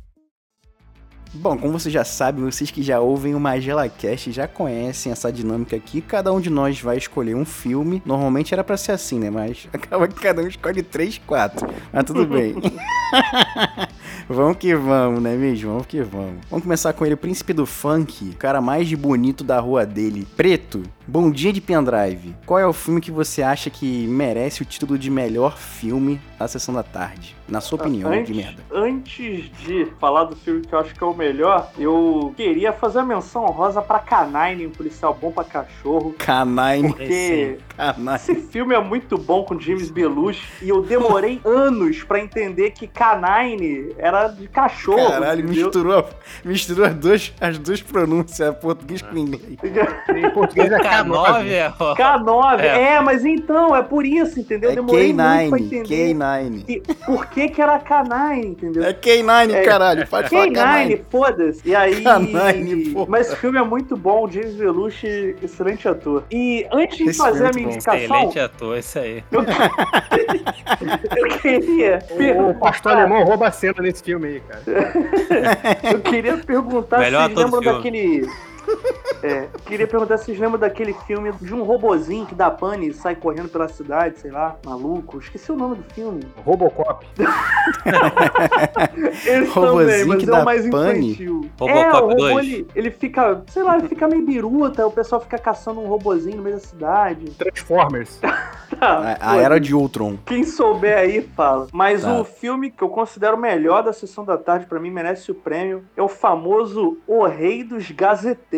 Bom, 1.35 1.59
como 1.59 1.79
vocês 1.79 1.93
já 1.93 2.05
sabem, 2.05 2.43
vocês 2.43 2.71
que 2.71 2.83
já 2.83 3.01
ouvem 3.01 3.35
o 3.35 3.41
Magela 3.41 3.87
Cast 3.89 4.33
já 4.33 4.49
conhecem 4.49 5.13
essa 5.13 5.31
dinâmica 5.31 5.77
aqui. 5.77 6.01
Cada 6.01 6.33
um 6.33 6.41
de 6.41 6.49
nós 6.49 6.81
vai 6.81 6.97
escolher 6.97 7.37
um 7.37 7.45
filme. 7.45 8.03
Normalmente 8.05 8.55
era 8.55 8.65
para 8.65 8.79
ser 8.79 8.93
assim, 8.93 9.19
né? 9.19 9.29
Mas 9.29 9.69
acaba 9.73 10.09
que 10.09 10.15
cada 10.15 10.41
um 10.43 10.49
escolhe 10.49 10.83
três, 10.83 11.19
quatro. 11.19 11.69
Mas 11.93 12.05
tudo 12.05 12.27
bem. 12.27 12.55
vamos 14.27 14.57
que 14.57 14.75
vamos, 14.75 15.23
né 15.23 15.37
mesmo? 15.37 15.73
Vamos 15.73 15.87
que 15.87 16.01
vamos. 16.01 16.41
Vamos 16.49 16.63
começar 16.63 16.95
com 16.95 17.05
ele, 17.05 17.15
o 17.15 17.19
príncipe 17.19 17.53
do 17.53 17.67
funk, 17.67 18.31
o 18.31 18.37
cara 18.37 18.61
mais 18.63 18.93
bonito 18.95 19.45
da 19.45 19.61
rua 19.61 19.85
dele, 19.85 20.27
preto. 20.35 20.83
Bom 21.07 21.31
dia 21.31 21.53
de 21.53 21.61
pendrive. 21.61 22.35
Qual 22.47 22.59
é 22.59 22.67
o 22.67 22.73
filme 22.73 23.03
que 23.03 23.11
você 23.11 23.43
acha 23.43 23.69
que 23.69 24.07
merece 24.07 24.63
o 24.63 24.65
título 24.65 24.99
de 24.99 25.11
melhor 25.11 25.59
filme 25.59 26.19
na 26.39 26.47
sessão 26.49 26.75
da 26.75 26.83
tarde? 26.83 27.37
Na 27.49 27.61
sua 27.61 27.79
opinião, 27.81 28.11
antes, 28.13 28.27
de 28.27 28.35
merda. 28.35 28.63
Antes 28.73 29.51
de 29.61 29.87
falar 29.99 30.25
do 30.25 30.37
filme 30.37 30.61
que 30.61 30.73
eu 30.75 30.79
acho 30.79 30.95
que 30.95 31.03
é 31.03 31.07
o 31.07 31.15
melhor, 31.15 31.71
eu 31.79 32.33
queria 32.37 32.73
fazer 32.73 32.99
a 32.99 33.05
menção 33.05 33.45
honrosa 33.45 33.81
pra 33.81 33.99
Canine, 33.99 34.67
um 34.67 34.71
policial 34.71 35.17
bom 35.19 35.31
pra 35.33 35.45
cachorro. 35.45 36.15
Canine. 36.19 36.89
Porque 36.93 37.59
Canine. 37.77 38.15
esse 38.17 38.35
filme 38.49 38.75
é 38.75 38.81
muito 38.81 39.17
bom 39.17 39.45
com 39.45 39.59
James 39.59 39.91
Belushi 39.91 40.43
e 40.63 40.69
eu 40.69 40.83
demorei 40.83 41.41
anos 41.45 42.03
pra 42.05 42.21
entender 42.21 42.71
que 42.73 42.87
Canine 42.87 43.95
era 43.97 44.29
de 44.29 44.47
cachorro. 44.49 45.11
Caralho, 45.11 45.41
entendeu? 45.45 45.65
misturou, 45.65 46.05
misturou 46.45 46.85
as 46.87 46.95
duas, 46.95 47.33
as 47.41 47.59
duas 47.59 47.81
pronúncias, 47.83 48.55
português 48.59 49.01
com 49.01 49.17
inglês. 49.17 49.59
Em 50.15 50.31
português 50.31 50.71
é 50.71 50.79
K9 50.79 51.09
K9. 51.09 51.49
é. 51.51 51.73
ó. 51.81 51.95
K9, 51.97 52.61
É. 52.61 52.83
é. 52.95 53.01
mas 53.01 53.25
então, 53.25 53.75
é 53.75 53.83
por 53.83 54.05
isso, 54.05 54.39
entendeu? 54.39 54.69
Eu 54.69 54.73
É 54.73 54.77
demorei 54.77 55.13
muito 55.15 55.17
pra 55.17 55.59
K9, 55.59 55.63
entender 55.65 56.15
K9. 56.15 56.28
Que- 56.67 56.81
por 57.07 57.27
que 57.27 57.49
que 57.49 57.61
era 57.63 57.79
Canine, 57.79 58.47
entendeu? 58.49 58.85
É 58.85 58.93
K9, 58.93 59.53
É. 59.55 59.63
caralho, 59.63 60.07
pode 60.07 60.29
falar 60.29 60.47
K9, 60.47 60.53
K9. 60.53 61.01
foda-se. 61.11 61.61
E 61.69 61.75
aí. 61.75 62.03
K9, 62.03 62.93
porra. 62.93 63.07
Mas 63.09 63.27
esse 63.29 63.37
filme 63.37 63.59
é 63.59 63.63
muito 63.63 63.97
bom, 63.97 64.29
James 64.31 64.55
Belushi, 64.55 65.37
excelente 65.43 65.89
ator. 65.89 66.25
E 66.31 66.67
antes 66.73 66.97
de 66.99 67.05
Esse 67.11 67.19
fazer 67.19 67.47
a 67.47 67.49
é 67.49 67.53
minha 67.55 67.67
indicação, 67.69 67.99
Excelente 68.01 68.39
ator, 68.39 68.77
esse 68.79 68.99
aí. 68.99 69.25
eu 71.17 71.29
queria. 71.41 71.99
O 72.49 72.55
pastor 72.55 72.93
alemão 72.93 73.25
rouba 73.25 73.49
a 73.49 73.53
cena 73.53 73.75
nesse 73.81 74.03
filme 74.03 74.29
aí, 74.29 74.41
cara. 74.41 74.63
Eu 75.93 76.01
queria 76.01 76.37
perguntar 76.39 76.99
Melhor 76.99 77.29
se 77.29 77.35
vocês 77.35 77.51
lembram 77.51 77.73
daquele. 77.75 78.29
É, 79.23 79.49
queria 79.67 79.87
perguntar 79.87 80.17
se 80.19 80.27
vocês 80.27 80.39
lembram 80.39 80.61
daquele 80.61 80.93
filme 80.93 81.33
de 81.41 81.53
um 81.55 81.63
robozinho 81.65 82.25
que 82.27 82.35
dá 82.35 82.51
pane 82.51 82.89
e 82.89 82.93
sai 82.95 83.17
correndo 83.17 83.49
pela 83.49 83.67
cidade, 83.69 84.19
sei 84.21 84.31
lá, 84.31 84.57
maluco. 84.65 85.19
Esqueci 85.19 85.51
o 85.51 85.57
nome 85.57 85.77
do 85.77 85.83
filme. 85.95 86.23
Robocop. 86.45 87.05
Esse 89.27 89.45
Robozinho 89.51 89.87
também, 89.87 90.05
mas 90.07 90.19
que 90.19 90.25
é 90.25 90.27
dá 90.33 90.43
o 90.43 90.45
mais 90.45 90.69
pane? 90.69 91.07
infantil. 91.11 91.51
Robocop 91.59 91.79
é, 91.81 91.93
o 91.97 92.01
robô, 92.09 92.15
2? 92.17 92.39
ele, 92.47 92.67
ele 92.75 92.91
fica, 92.91 93.43
sei 93.49 93.63
lá, 93.63 93.77
ele 93.79 93.89
fica 93.89 94.07
meio 94.09 94.25
biruta, 94.25 94.87
o 94.87 94.91
pessoal 94.91 95.21
fica 95.21 95.39
caçando 95.39 95.81
um 95.81 95.87
robozinho 95.87 96.37
no 96.37 96.43
meio 96.43 96.57
da 96.57 96.63
cidade. 96.63 97.31
Transformers. 97.33 98.21
Tá, 98.79 99.17
A, 99.19 99.33
a 99.33 99.37
era 99.39 99.59
de 99.59 99.75
Ultron. 99.75 100.19
Quem 100.27 100.45
souber 100.45 100.99
aí, 100.99 101.23
fala. 101.35 101.69
Mas 101.73 102.03
Tá. 102.03 102.21
o 102.21 102.23
filme 102.23 102.71
que 102.71 102.85
eu 102.85 102.91
considero 102.91 103.35
o 103.35 103.41
melhor 103.41 103.83
da 103.83 103.95
sessão 103.95 104.27
da 104.27 104.37
tarde, 104.37 104.67
pra 104.67 104.79
mim, 104.79 104.91
merece 104.91 105.31
o 105.31 105.35
prêmio, 105.35 105.85
é 105.97 106.03
o 106.03 106.07
famoso 106.07 106.99
O 107.07 107.25
Rei 107.25 107.65
dos 107.65 107.91
Gazeteiros, 107.91 108.58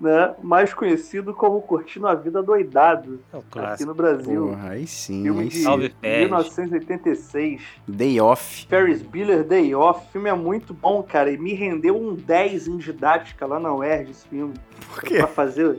né? 0.00 0.34
Mais 0.42 0.72
conhecido 0.72 1.34
como 1.34 1.60
Curtindo 1.62 2.06
a 2.06 2.14
Vida 2.14 2.42
Doidado, 2.42 3.20
É 3.32 3.36
o 3.36 3.64
aqui 3.64 3.84
no 3.84 3.94
Brasil. 3.94 4.48
Porra, 4.48 4.70
aí 4.70 4.86
sim, 4.86 5.22
Filme 5.22 5.42
aí 5.42 5.48
de 5.48 5.56
sim. 5.56 5.62
Salve, 5.62 5.88
Pérez. 6.00 6.24
1986. 6.26 7.62
Day 7.86 8.20
Off. 8.20 8.66
Ferris 8.68 9.02
Bueller 9.02 9.44
Day 9.44 9.74
Off. 9.74 10.06
O 10.06 10.12
filme 10.12 10.28
é 10.28 10.34
muito 10.34 10.72
bom, 10.74 11.02
cara. 11.02 11.30
E 11.30 11.38
me 11.38 11.54
rendeu 11.54 11.96
um 11.96 12.14
10 12.14 12.68
em 12.68 12.76
didática 12.76 13.46
lá 13.46 13.58
na 13.58 13.74
UERJ 13.74 14.10
esse 14.10 14.28
filme. 14.28 14.54
Por 14.92 15.02
quê? 15.02 15.16
pra 15.18 15.26
fazer, 15.26 15.78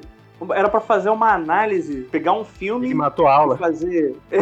era 0.53 0.69
pra 0.69 0.79
fazer 0.79 1.09
uma 1.09 1.33
análise, 1.33 2.07
pegar 2.11 2.33
um 2.33 2.45
filme 2.45 2.87
Ele 2.87 2.93
matou 2.95 3.27
a 3.27 3.35
aula. 3.35 3.57
fazer. 3.57 4.15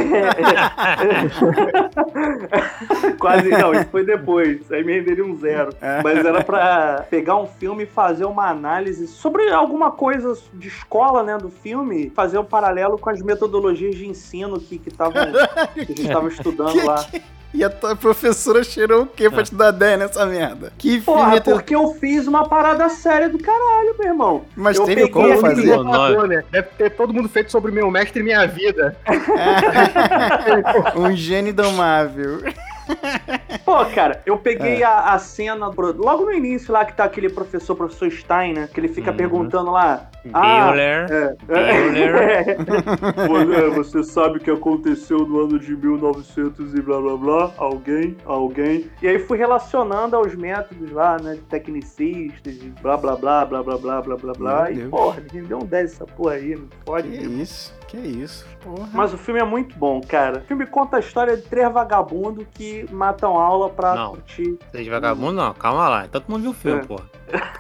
Quase 3.20 3.50
não, 3.50 3.74
isso 3.74 3.88
foi 3.90 4.06
depois. 4.06 4.72
Aí 4.72 4.84
me 4.84 4.94
renderia 4.94 5.26
um 5.26 5.36
zero. 5.36 5.74
Mas 6.04 6.26
era 6.26 6.44
pra 6.44 7.06
pegar 7.10 7.38
um 7.38 7.48
filme 7.48 7.84
e 7.84 7.88
fazer 7.88 8.26
uma 8.26 8.50
análise 8.50 9.08
sobre 9.08 9.50
alguma 9.50 9.92
coisa 9.92 10.38
de 10.54 10.68
escola, 10.68 11.24
né, 11.24 11.38
do 11.38 11.50
filme, 11.50 12.12
fazer 12.16 12.38
um 12.38 12.46
paralelo 12.46 12.98
com 12.98 13.10
as 13.10 13.22
metodologias 13.22 13.96
de 13.96 14.08
ensino 14.08 14.60
que 14.60 14.78
que 14.78 14.90
estavam 14.90 15.14
que 15.74 15.82
a 15.82 15.86
gente 15.86 16.10
tava 16.10 16.28
estudando 16.28 16.76
lá. 16.86 17.06
E 17.54 17.64
a 17.64 17.70
tua 17.70 17.96
professora 17.96 18.64
cheirou 18.64 19.04
o 19.04 19.06
quê 19.06 19.30
pra 19.30 19.44
te 19.44 19.54
dar 19.54 19.70
ideia 19.74 19.96
nessa 19.98 20.26
merda? 20.26 20.74
Que 20.78 21.00
filme 21.00 21.04
Porra, 21.06 21.36
é 21.36 21.40
teu... 21.40 21.54
porque 21.56 21.76
eu 21.76 21.94
fiz 22.00 22.26
uma 22.28 22.48
parada 22.50 22.90
séria 22.90 23.30
do 23.30 23.38
caralho, 23.38 23.96
meu 24.00 24.08
irmão. 24.08 24.46
Mas 24.56 24.78
eu 24.78 24.86
teve 24.86 25.08
como 25.10 25.38
fazer? 25.38 25.78
Matador, 25.78 26.28
né? 26.28 26.44
Deve 26.52 26.68
ter 26.78 26.90
todo 26.92 27.14
mundo 27.14 27.30
feito 27.30 27.52
sobre 27.52 27.72
meu 27.72 27.92
mestre 27.92 28.22
e 28.22 28.24
minha 28.24 28.48
vida. 28.48 28.98
um 30.96 31.16
gênio 31.16 31.52
indomável. 31.52 32.40
Pô, 33.64 33.86
cara, 33.86 34.22
eu 34.26 34.38
peguei 34.38 34.82
É. 34.82 34.86
a, 34.86 35.14
a 35.14 35.20
cena 35.20 35.68
logo 35.68 36.26
no 36.26 36.32
início 36.34 36.74
lá 36.74 36.84
que 36.84 36.94
tá 36.94 37.04
aquele 37.06 37.30
professor, 37.30 37.76
professor 37.76 38.12
Stein, 38.12 38.54
né? 38.54 38.70
Que 38.74 38.80
ele 38.80 38.88
fica 38.90 39.12
Uhum. 39.12 39.18
perguntando 39.18 39.72
lá. 39.72 40.10
Ah, 40.32 40.68
Bueller. 40.68 41.08
é. 41.12 41.36
Bueller. 43.28 43.72
Você 43.76 44.04
sabe 44.04 44.38
o 44.38 44.40
que 44.40 44.52
aconteceu 44.52 45.20
no 45.20 45.42
ano 45.42 45.60
de 45.60 45.76
1900 45.76 46.74
e 46.76 46.82
blá 46.82 47.00
blá 47.02 47.18
blá? 47.18 47.52
Alguém? 47.58 48.16
Alguém? 48.26 48.90
E 49.02 49.08
aí 49.08 49.20
fui 49.20 49.38
relacionando 49.38 50.16
aos 50.16 50.34
métodos 50.36 50.92
lá, 50.92 51.18
né? 51.22 51.34
De 51.36 51.42
tecnicistas, 51.42 52.56
de 52.60 52.70
blá 52.82 52.98
blá 52.98 53.16
blá 53.16 53.46
blá 53.46 53.64
blá 53.64 53.78
blá 53.78 54.02
blá 54.02 54.16
blá 54.18 54.34
blá. 54.34 54.72
E 54.72 54.76
Deus. 54.76 54.90
porra, 54.90 55.22
me 55.34 55.42
deu 55.42 55.58
um 55.60 55.66
10 55.66 55.92
essa 55.94 56.06
porra 56.06 56.34
aí, 56.36 56.56
não 56.56 56.68
pode. 56.86 57.10
Que 57.10 57.24
isso, 57.26 57.74
que 57.88 57.98
isso. 57.98 58.46
Porra. 58.64 58.88
Mas 58.94 59.14
o 59.14 59.18
filme 59.18 59.40
é 59.42 59.46
muito 59.46 59.76
bom, 59.78 60.00
cara. 60.02 60.40
O 60.40 60.42
filme 60.42 60.66
conta 60.66 60.98
a 60.98 61.00
história 61.00 61.36
de 61.36 61.44
três 61.44 61.72
vagabundos 61.72 62.46
que 62.54 62.86
matam 62.92 63.38
aula 63.38 63.70
pra 63.70 63.96
Não. 63.96 64.12
curtir. 64.12 64.58
Vocês 64.72 64.88
vagabundo 64.88 65.34
não, 65.34 65.54
calma 65.54 65.90
lá. 65.90 66.08
Todo 66.08 66.26
mundo 66.30 66.42
viu 66.44 66.52
o 66.52 66.54
filme, 66.54 66.80
É. 66.82 66.86
porra. 66.86 67.04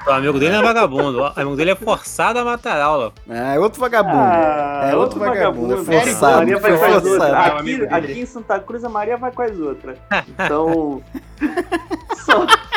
O 0.07 0.11
amigo 0.11 0.39
dele 0.39 0.51
não 0.53 0.59
é 0.59 0.63
vagabundo. 0.63 1.21
O 1.21 1.25
amigo 1.35 1.55
dele 1.55 1.71
é 1.71 1.75
forçado 1.75 2.39
a 2.39 2.43
matar 2.45 2.79
aula. 2.81 3.11
Ah, 3.29 3.55
é 3.55 3.59
outro 3.59 3.79
vagabundo. 3.79 4.17
Ah, 4.17 4.89
é 4.91 4.95
outro 4.95 5.19
vagabundo. 5.19 5.73
É 5.75 5.77
A 5.79 5.83
forçado. 5.83 6.37
Maria 6.37 6.57
vai 6.59 6.77
Foi 6.77 6.79
com 6.89 6.95
as 6.97 7.05
outras. 7.05 7.33
Aqui, 7.33 7.87
aqui 7.89 8.19
em 8.21 8.25
Santa 8.25 8.59
Cruz, 8.59 8.83
a 8.83 8.89
Maria 8.89 9.17
vai 9.17 9.31
com 9.31 9.41
as 9.41 9.57
outras. 9.59 9.97
Então. 10.27 11.01
só- 12.25 12.45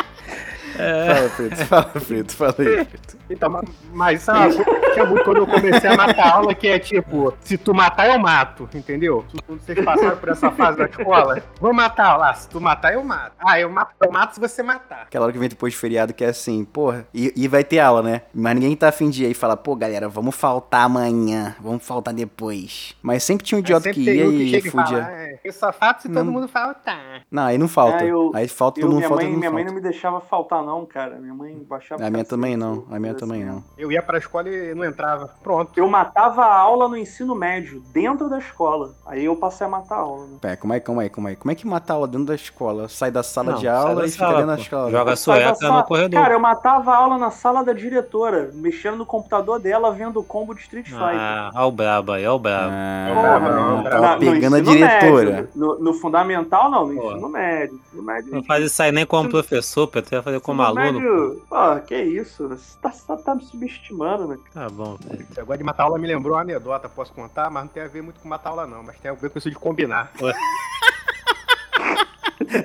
É. 0.77 1.13
Fala, 1.15 1.29
Preto, 1.29 1.55
fala, 1.65 1.83
Preto, 1.85 2.35
fala 2.35 2.55
aí, 2.59 2.85
Preto. 2.85 3.17
Então, 3.29 3.49
ma- 3.49 3.63
mas 3.93 4.21
isso 4.21 4.31
é 4.31 4.33
uma 4.33 4.45
coisa 4.53 4.87
tinha 4.93 5.05
muito 5.05 5.23
quando 5.25 5.37
eu 5.37 5.47
comecei 5.47 5.89
a 5.89 5.95
matar 5.97 6.33
aula, 6.33 6.55
que 6.55 6.67
é 6.67 6.79
tipo, 6.79 7.33
se 7.41 7.57
tu 7.57 7.73
matar, 7.73 8.07
eu 8.09 8.17
mato, 8.17 8.67
entendeu? 8.73 9.23
Quando 9.45 9.59
vocês 9.61 9.83
passaram 9.83 10.17
por 10.17 10.29
essa 10.29 10.49
fase 10.51 10.77
da 10.77 10.85
escola, 10.85 11.43
vou 11.59 11.73
matar 11.73 12.15
lá, 12.17 12.33
se 12.33 12.47
tu 12.49 12.59
matar, 12.59 12.93
eu 12.93 13.03
mato. 13.03 13.33
Ah, 13.39 13.59
eu 13.59 13.69
mato, 13.69 13.93
eu 14.01 14.11
mato 14.11 14.33
se 14.35 14.39
você 14.39 14.63
matar. 14.63 15.03
Aquela 15.03 15.25
hora 15.25 15.33
que 15.33 15.39
vem 15.39 15.49
depois 15.49 15.73
do 15.73 15.77
feriado 15.77 16.13
que 16.13 16.23
é 16.23 16.29
assim, 16.29 16.63
porra, 16.65 17.05
e, 17.13 17.31
e 17.35 17.47
vai 17.47 17.63
ter 17.63 17.79
aula, 17.79 18.01
né? 18.01 18.21
Mas 18.33 18.55
ninguém 18.55 18.75
tá 18.75 18.89
afim 18.89 19.09
de 19.09 19.23
ir 19.23 19.25
aí 19.27 19.31
e 19.31 19.35
fala, 19.35 19.55
pô, 19.57 19.75
galera, 19.75 20.07
vamos 20.09 20.35
faltar 20.35 20.83
amanhã, 20.85 21.55
vamos 21.61 21.85
faltar 21.85 22.13
depois. 22.13 22.95
Mas 23.01 23.23
sempre 23.23 23.45
tinha 23.45 23.57
um 23.57 23.59
idiota 23.59 23.91
que 23.91 23.99
ia 24.01 24.57
e 24.57 24.61
fudia. 24.69 24.97
"É, 24.99 25.39
Eu 25.43 25.53
só 25.53 25.71
faço 25.71 26.03
se 26.03 26.07
todo 26.09 26.23
Não. 26.25 26.31
mundo 26.31 26.47
faltar. 26.47 27.21
Não, 27.29 27.43
aí 27.43 27.57
não 27.57 27.67
falta. 27.67 28.03
É, 28.03 28.09
eu- 28.11 28.31
aí 28.33 28.47
falta, 28.47 28.79
Eu, 28.79 28.83
todo 28.83 28.89
mundo 28.91 28.97
minha 28.99 29.09
falta, 29.09 29.23
mãe, 29.23 29.31
todo 29.31 29.33
mundo 29.35 29.39
minha 29.39 29.51
mãe 29.51 29.63
falta. 29.63 29.75
não 29.75 29.81
me 29.83 29.89
deixava 29.91 30.21
faltar, 30.21 30.63
não, 30.67 30.85
cara. 30.85 31.15
Minha 31.15 31.33
mãe 31.33 31.57
baixava. 31.67 32.05
A 32.05 32.09
minha 32.09 32.25
também 32.25 32.57
não, 32.57 32.83
a 32.91 32.99
minha 32.99 33.13
também 33.13 33.43
assim. 33.43 33.51
não. 33.51 33.63
Eu 33.77 33.89
ia 33.91 34.01
pra 34.01 34.17
escola 34.17 34.49
e 34.49 34.75
não 34.75 34.83
entrava. 34.83 35.29
Pronto. 35.41 35.71
Eu 35.77 35.87
matava 35.87 36.43
a 36.43 36.53
aula 36.57 36.89
no 36.89 36.97
ensino 36.97 37.33
médio, 37.33 37.81
dentro 37.93 38.29
da 38.29 38.37
escola. 38.37 38.91
Aí 39.05 39.23
eu 39.23 39.35
passei 39.35 39.65
a 39.65 39.69
matar 39.69 39.95
a 39.95 39.99
aula. 39.99 40.25
Né? 40.27 40.37
Pera, 40.41 40.57
calma 40.57 40.73
aí, 40.75 40.81
calma 40.81 41.01
aí, 41.03 41.09
calma 41.09 41.29
aí. 41.29 41.35
Como 41.37 41.51
é 41.51 41.55
que 41.55 41.65
mata 41.65 41.93
aula 41.93 42.07
dentro 42.07 42.27
da 42.27 42.35
escola? 42.35 42.89
Sai 42.89 43.09
da 43.11 43.23
sala 43.23 43.53
Não, 43.53 43.59
de 43.59 43.67
aula 43.67 44.05
e 44.05 44.11
fica 44.11 44.25
sala, 44.25 44.37
dentro 44.41 44.55
da 44.55 44.61
escola. 44.61 44.91
Joga 44.91 45.15
sueca 45.15 45.55
sala- 45.55 45.77
no 45.77 45.83
corredor. 45.85 46.21
Cara, 46.21 46.33
eu 46.33 46.39
matava 46.39 46.91
a 46.91 46.97
aula 46.97 47.17
na 47.17 47.31
sala 47.31 47.63
da 47.63 47.71
diretora, 47.73 48.51
mexendo 48.53 48.97
no 48.97 49.05
computador 49.05 49.59
dela, 49.59 49.91
vendo 49.91 50.19
o 50.19 50.23
combo 50.23 50.53
de 50.53 50.61
Street 50.61 50.87
Fighter. 50.87 50.99
Ah, 51.19 51.51
ó 51.55 51.67
o 51.67 51.71
brabo 51.71 52.11
aí, 52.11 52.27
ó 52.27 52.35
o 52.35 52.39
brabo. 52.39 52.71
Ah, 52.73 53.11
Porra, 53.13 53.39
não, 53.55 53.83
tava 53.83 54.17
pegando 54.19 54.55
a 54.57 54.59
diretora. 54.61 55.31
médio. 55.31 55.49
no, 55.55 55.79
no 55.79 55.93
fundamental, 55.93 56.69
não, 56.69 56.87
no 56.87 56.95
Pô. 57.01 57.11
ensino 57.11 57.29
médio. 57.29 57.79
Ensino 57.87 58.03
médio. 58.03 58.33
Não 58.33 58.43
faz 58.43 58.65
isso 58.65 58.81
aí 58.83 58.91
nem 58.91 59.05
como 59.05 59.29
professor, 59.29 59.87
Pedro. 59.87 60.09
Você 60.09 60.15
vai 60.15 60.23
fazer 60.23 60.39
como 60.41 60.56
ensino 60.63 60.81
aluno. 60.81 60.99
Médio, 60.99 61.45
pô, 61.49 61.79
que 61.85 61.95
isso? 61.95 62.47
Você 62.49 62.77
tá, 62.81 62.89
tá, 62.89 63.17
tá 63.17 63.35
me 63.35 63.43
subestimando, 63.43 64.27
né? 64.27 64.37
Tá 64.53 64.69
bom. 64.69 64.97
Esse 65.11 65.37
negócio 65.37 65.57
de 65.57 65.63
matar 65.63 65.83
aula 65.83 65.97
me 65.97 66.07
lembrou 66.07 66.35
uma 66.35 66.41
anedota, 66.41 66.89
posso 66.89 67.13
contar, 67.13 67.49
mas 67.49 67.63
não 67.63 67.69
tem 67.69 67.83
a 67.83 67.87
ver 67.87 68.01
muito 68.01 68.19
com 68.19 68.27
matar 68.27 68.49
aula, 68.49 68.67
não. 68.67 68.83
Mas 68.83 68.97
tem 68.99 69.11
a 69.11 69.13
ver 69.13 69.29
com 69.29 69.37
isso 69.37 69.49
de 69.49 69.55
combinar. 69.55 70.11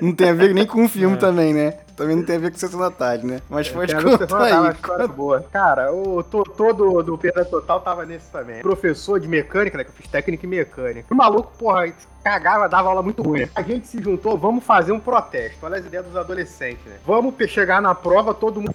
Não 0.01 0.13
tem 0.13 0.29
a 0.29 0.33
ver 0.33 0.53
nem 0.53 0.65
com 0.65 0.85
o 0.85 0.89
filme 0.89 1.17
também, 1.17 1.53
né? 1.53 1.71
Também 1.95 2.15
não 2.15 2.23
tem 2.23 2.37
a 2.37 2.39
ver 2.39 2.51
com 2.51 2.57
Sessão 2.57 2.79
da 2.79 2.89
Tarde, 2.89 3.25
né? 3.25 3.41
Mas 3.49 3.69
pode 3.69 3.93
a 3.93 3.99
ver 3.99 4.17
com 4.17 4.17
contar 4.17 4.67
aí. 4.67 4.71
história 4.71 5.07
boa. 5.07 5.45
Cara, 5.51 5.93
o 5.93 6.23
Totô 6.23 6.73
do, 6.73 7.03
do 7.03 7.17
Perda 7.17 7.45
Total 7.45 7.79
tava 7.79 8.05
nesse 8.05 8.31
também. 8.31 8.61
Professor 8.61 9.19
de 9.19 9.27
mecânica, 9.27 9.77
né? 9.77 9.83
Que 9.83 9.91
eu 9.91 9.95
fiz 9.95 10.07
técnica 10.07 10.45
em 10.45 10.49
mecânica. 10.49 11.07
O 11.11 11.15
maluco, 11.15 11.51
porra, 11.57 11.91
cagava, 12.23 12.67
dava 12.67 12.89
aula 12.89 13.03
muito 13.03 13.21
ruim. 13.21 13.47
A 13.53 13.61
gente 13.61 13.87
se 13.87 14.01
juntou, 14.01 14.37
vamos 14.37 14.63
fazer 14.63 14.91
um 14.91 14.99
protesto. 14.99 15.65
Olha 15.65 15.77
as 15.77 15.85
ideias 15.85 16.05
dos 16.05 16.15
adolescentes, 16.15 16.85
né? 16.85 16.95
Vamos 17.05 17.35
chegar 17.47 17.81
na 17.81 17.93
prova, 17.93 18.33
todo 18.33 18.61
mundo. 18.61 18.73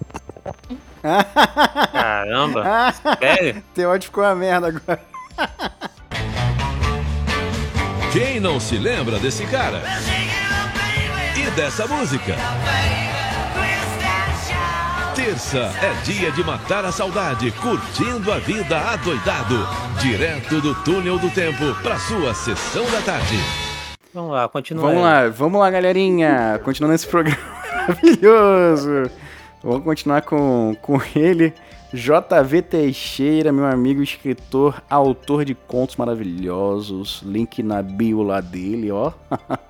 Caramba, 1.91 2.93
sério? 3.19 3.63
Teóide 3.73 4.07
ficou 4.07 4.23
uma 4.23 4.35
merda 4.35 4.67
agora. 4.67 4.99
Quem 8.11 8.39
não 8.39 8.59
se 8.59 8.77
lembra 8.77 9.19
desse 9.19 9.45
cara? 9.45 9.81
E 11.39 11.49
dessa 11.51 11.87
música? 11.87 12.35
Terça 15.15 15.71
é 15.81 15.93
dia 16.03 16.31
de 16.31 16.43
matar 16.43 16.83
a 16.83 16.91
saudade, 16.91 17.49
curtindo 17.51 18.29
a 18.33 18.39
vida 18.39 18.77
adoidado. 18.77 19.55
Direto 20.01 20.59
do 20.59 20.75
túnel 20.83 21.17
do 21.17 21.29
tempo 21.29 21.73
para 21.81 21.97
sua 21.97 22.33
sessão 22.33 22.83
da 22.91 23.01
tarde. 23.01 23.37
Vamos 24.13 24.31
lá, 24.31 24.49
continua 24.49 24.87
Vamos 24.87 25.05
aí. 25.05 25.23
lá, 25.25 25.29
vamos 25.29 25.61
lá, 25.61 25.69
galerinha. 25.71 26.59
Continuando 26.61 26.95
esse 26.95 27.07
programa 27.07 27.37
maravilhoso. 27.87 29.09
Vamos 29.63 29.83
continuar 29.85 30.21
com, 30.23 30.75
com 30.81 30.99
ele, 31.15 31.53
JV 31.91 32.61
Teixeira, 32.61 33.51
meu 33.51 33.65
amigo 33.65 34.03
escritor, 34.03 34.81
autor 34.89 35.43
de 35.43 35.55
contos 35.55 35.95
maravilhosos. 35.95 37.21
Link 37.25 37.63
na 37.63 37.81
bio 37.81 38.21
lá 38.21 38.41
dele, 38.41 38.91
ó. 38.91 39.11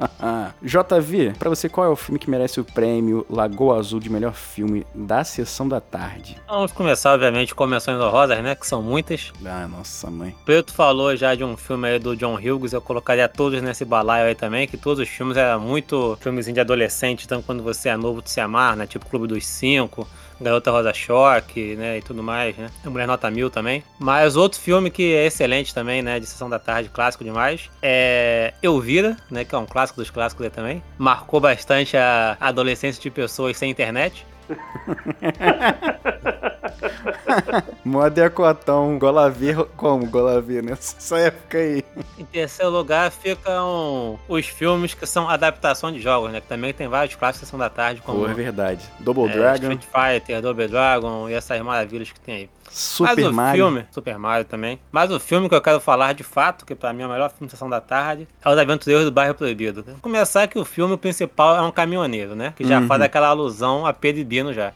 JV, 0.61 1.33
pra 1.39 1.49
você 1.49 1.69
qual 1.69 1.87
é 1.87 1.89
o 1.89 1.95
filme 1.95 2.19
que 2.19 2.29
merece 2.29 2.59
o 2.59 2.65
prêmio 2.65 3.25
Lagoa 3.29 3.77
Azul 3.77 4.01
de 4.01 4.09
melhor 4.09 4.33
filme 4.33 4.85
da 4.93 5.23
sessão 5.23 5.67
da 5.67 5.79
tarde? 5.79 6.37
Vamos 6.47 6.73
começar, 6.73 7.13
obviamente, 7.13 7.55
com 7.55 7.65
menções 7.65 7.99
honrosas, 7.99 8.43
né? 8.43 8.53
Que 8.53 8.67
são 8.67 8.81
muitas. 8.81 9.31
Ah, 9.45 9.67
nossa 9.67 10.09
mãe. 10.11 10.35
Preto 10.43 10.73
falou 10.73 11.15
já 11.15 11.33
de 11.35 11.43
um 11.43 11.55
filme 11.55 11.87
aí 11.87 11.99
do 11.99 12.17
John 12.17 12.35
Hughes, 12.35 12.73
eu 12.73 12.81
colocaria 12.81 13.29
todos 13.29 13.61
nesse 13.61 13.85
balaio 13.85 14.27
aí 14.27 14.35
também, 14.35 14.67
que 14.67 14.77
todos 14.77 14.99
os 14.99 15.07
filmes 15.07 15.37
eram 15.37 15.61
muito 15.61 16.17
filmezinho 16.19 16.55
de 16.55 16.61
adolescente, 16.61 17.25
então 17.25 17.41
quando 17.41 17.63
você 17.63 17.89
é 17.89 17.95
novo, 17.95 18.21
tu 18.21 18.29
se 18.29 18.41
amar, 18.41 18.75
né? 18.75 18.85
Tipo 18.85 19.05
Clube 19.05 19.27
dos 19.27 19.47
Cinco, 19.47 20.05
Garota 20.39 20.71
Rosa 20.71 20.93
Choque, 20.93 21.75
né? 21.75 21.97
E 21.97 22.01
tudo 22.01 22.23
mais, 22.23 22.55
né? 22.57 22.69
A 22.85 22.89
Mulher 22.89 23.07
Nota 23.07 23.29
Mil 23.29 23.49
também. 23.49 23.83
Mas 23.97 24.35
outro 24.35 24.59
filme 24.59 24.89
que 24.89 25.13
é 25.13 25.25
excelente 25.25 25.73
também, 25.73 26.01
né? 26.01 26.19
De 26.19 26.25
Sessão 26.25 26.49
da 26.49 26.59
Tarde, 26.59 26.89
clássico 26.89 27.23
demais, 27.23 27.69
é 27.81 28.53
Elvira, 28.61 29.17
né? 29.29 29.43
Que 29.43 29.55
é 29.55 29.57
um 29.57 29.65
clássico 29.65 29.99
dos 29.99 30.09
clássicos 30.09 30.49
também. 30.49 30.81
Marcou 30.97 31.39
bastante 31.39 31.97
a 31.97 32.37
adolescência 32.39 33.01
de 33.01 33.09
pessoas 33.09 33.57
sem 33.57 33.69
internet. 33.69 34.25
Moda 37.83 38.25
é 38.25 38.29
cotão, 38.29 38.97
Golavê, 38.97 39.53
como 39.75 40.07
Golavê 40.07 40.61
nessa 40.61 41.19
época 41.19 41.57
aí? 41.57 41.83
Em 42.17 42.23
terceiro 42.25 42.71
lugar 42.71 43.11
ficam 43.11 44.17
os 44.27 44.47
filmes 44.47 44.93
que 44.93 45.05
são 45.05 45.29
adaptação 45.29 45.91
de 45.91 45.99
jogos, 45.99 46.31
né? 46.31 46.39
Que 46.41 46.47
também 46.47 46.73
tem 46.73 46.87
vários 46.87 47.15
clássicos 47.15 47.47
Sessão 47.47 47.59
da 47.59 47.69
Tarde, 47.69 48.01
como 48.01 48.19
Pô, 48.19 48.27
é 48.27 48.33
verdade. 48.33 48.83
Double 48.99 49.29
é, 49.29 49.33
Dragon, 49.33 49.71
Street 49.71 49.83
Fighter, 49.83 50.41
Double 50.41 50.67
Dragon 50.67 51.29
e 51.29 51.33
essas 51.33 51.61
maravilhas 51.61 52.11
que 52.11 52.19
tem 52.19 52.35
aí. 52.35 52.49
Super 52.69 53.15
Mas 53.15 53.25
o 53.25 53.33
Mario. 53.33 53.65
filme, 53.65 53.85
Super 53.91 54.17
Mario 54.17 54.45
também. 54.45 54.79
Mas 54.91 55.11
o 55.11 55.19
filme 55.19 55.49
que 55.49 55.55
eu 55.55 55.61
quero 55.61 55.79
falar 55.79 56.13
de 56.13 56.23
fato, 56.23 56.65
que 56.65 56.75
pra 56.75 56.93
mim 56.93 57.03
é 57.03 57.07
o 57.07 57.09
melhor 57.09 57.29
filme 57.29 57.45
de 57.47 57.51
Sessão 57.51 57.69
da 57.69 57.81
Tarde, 57.81 58.27
é 58.43 58.49
Os 58.49 58.57
Aventureiros 58.57 59.05
do 59.05 59.11
Bairro 59.11 59.33
Proibido. 59.33 59.83
Vou 59.83 59.95
começar 60.01 60.47
que 60.47 60.57
o 60.59 60.65
filme 60.65 60.95
principal 60.97 61.55
é 61.57 61.61
um 61.61 61.71
caminhoneiro, 61.71 62.35
né? 62.35 62.53
Que 62.55 62.65
já 62.65 62.79
Uhum. 62.79 62.87
faz 62.87 63.01
aquela 63.01 63.27
alusão 63.27 63.85
a 63.85 63.93
Pedro 63.93 64.23
Bino 64.23 64.53
já. 64.53 64.71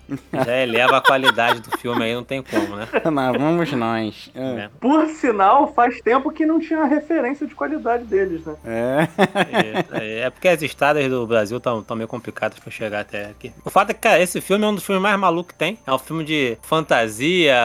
Já 0.46 0.58
eleva 0.58 0.98
a 0.98 1.02
qualidade 1.02 1.60
do 1.62 1.78
filme 1.78 2.04
aí, 2.04 2.14
não 2.14 2.24
tem 2.24 2.42
como, 2.42 2.76
né? 2.76 2.88
Mas 3.12 3.38
vamos 3.38 3.72
nós. 3.74 4.32
É. 4.36 4.44
É. 4.64 4.70
Por 4.80 5.08
sinal, 5.10 5.74
faz 5.74 6.00
tempo 6.02 6.32
que 6.32 6.46
não 6.46 6.60
tinha 6.60 6.84
referência 6.86 7.46
de 7.48 7.54
qualidade 7.56 8.04
deles, 8.06 8.46
né? 8.46 8.56
É. 8.66 9.08
É, 10.00 10.20
é 10.22 10.30
porque 10.30 10.48
as 10.48 10.62
estradas 10.62 11.08
do 11.10 11.26
Brasil 11.28 11.58
estão 11.58 11.84
meio 11.96 12.08
complicadas 12.08 12.60
pra 12.60 12.72
chegar 12.72 13.02
até 13.02 13.26
aqui. 13.26 13.52
O 13.64 13.70
fato 13.70 13.92
é 13.92 13.94
que, 13.94 14.00
cara, 14.02 14.22
esse 14.22 14.40
filme 14.42 14.64
é 14.66 14.68
um 14.68 14.76
dos 14.76 14.84
filmes 14.84 15.02
mais 15.02 15.18
malucos 15.20 15.52
que 15.54 15.58
tem. 15.58 15.78
É 15.86 15.92
um 15.94 15.98
filme 16.00 16.24
de 16.24 16.58
fantasia, 16.62 17.56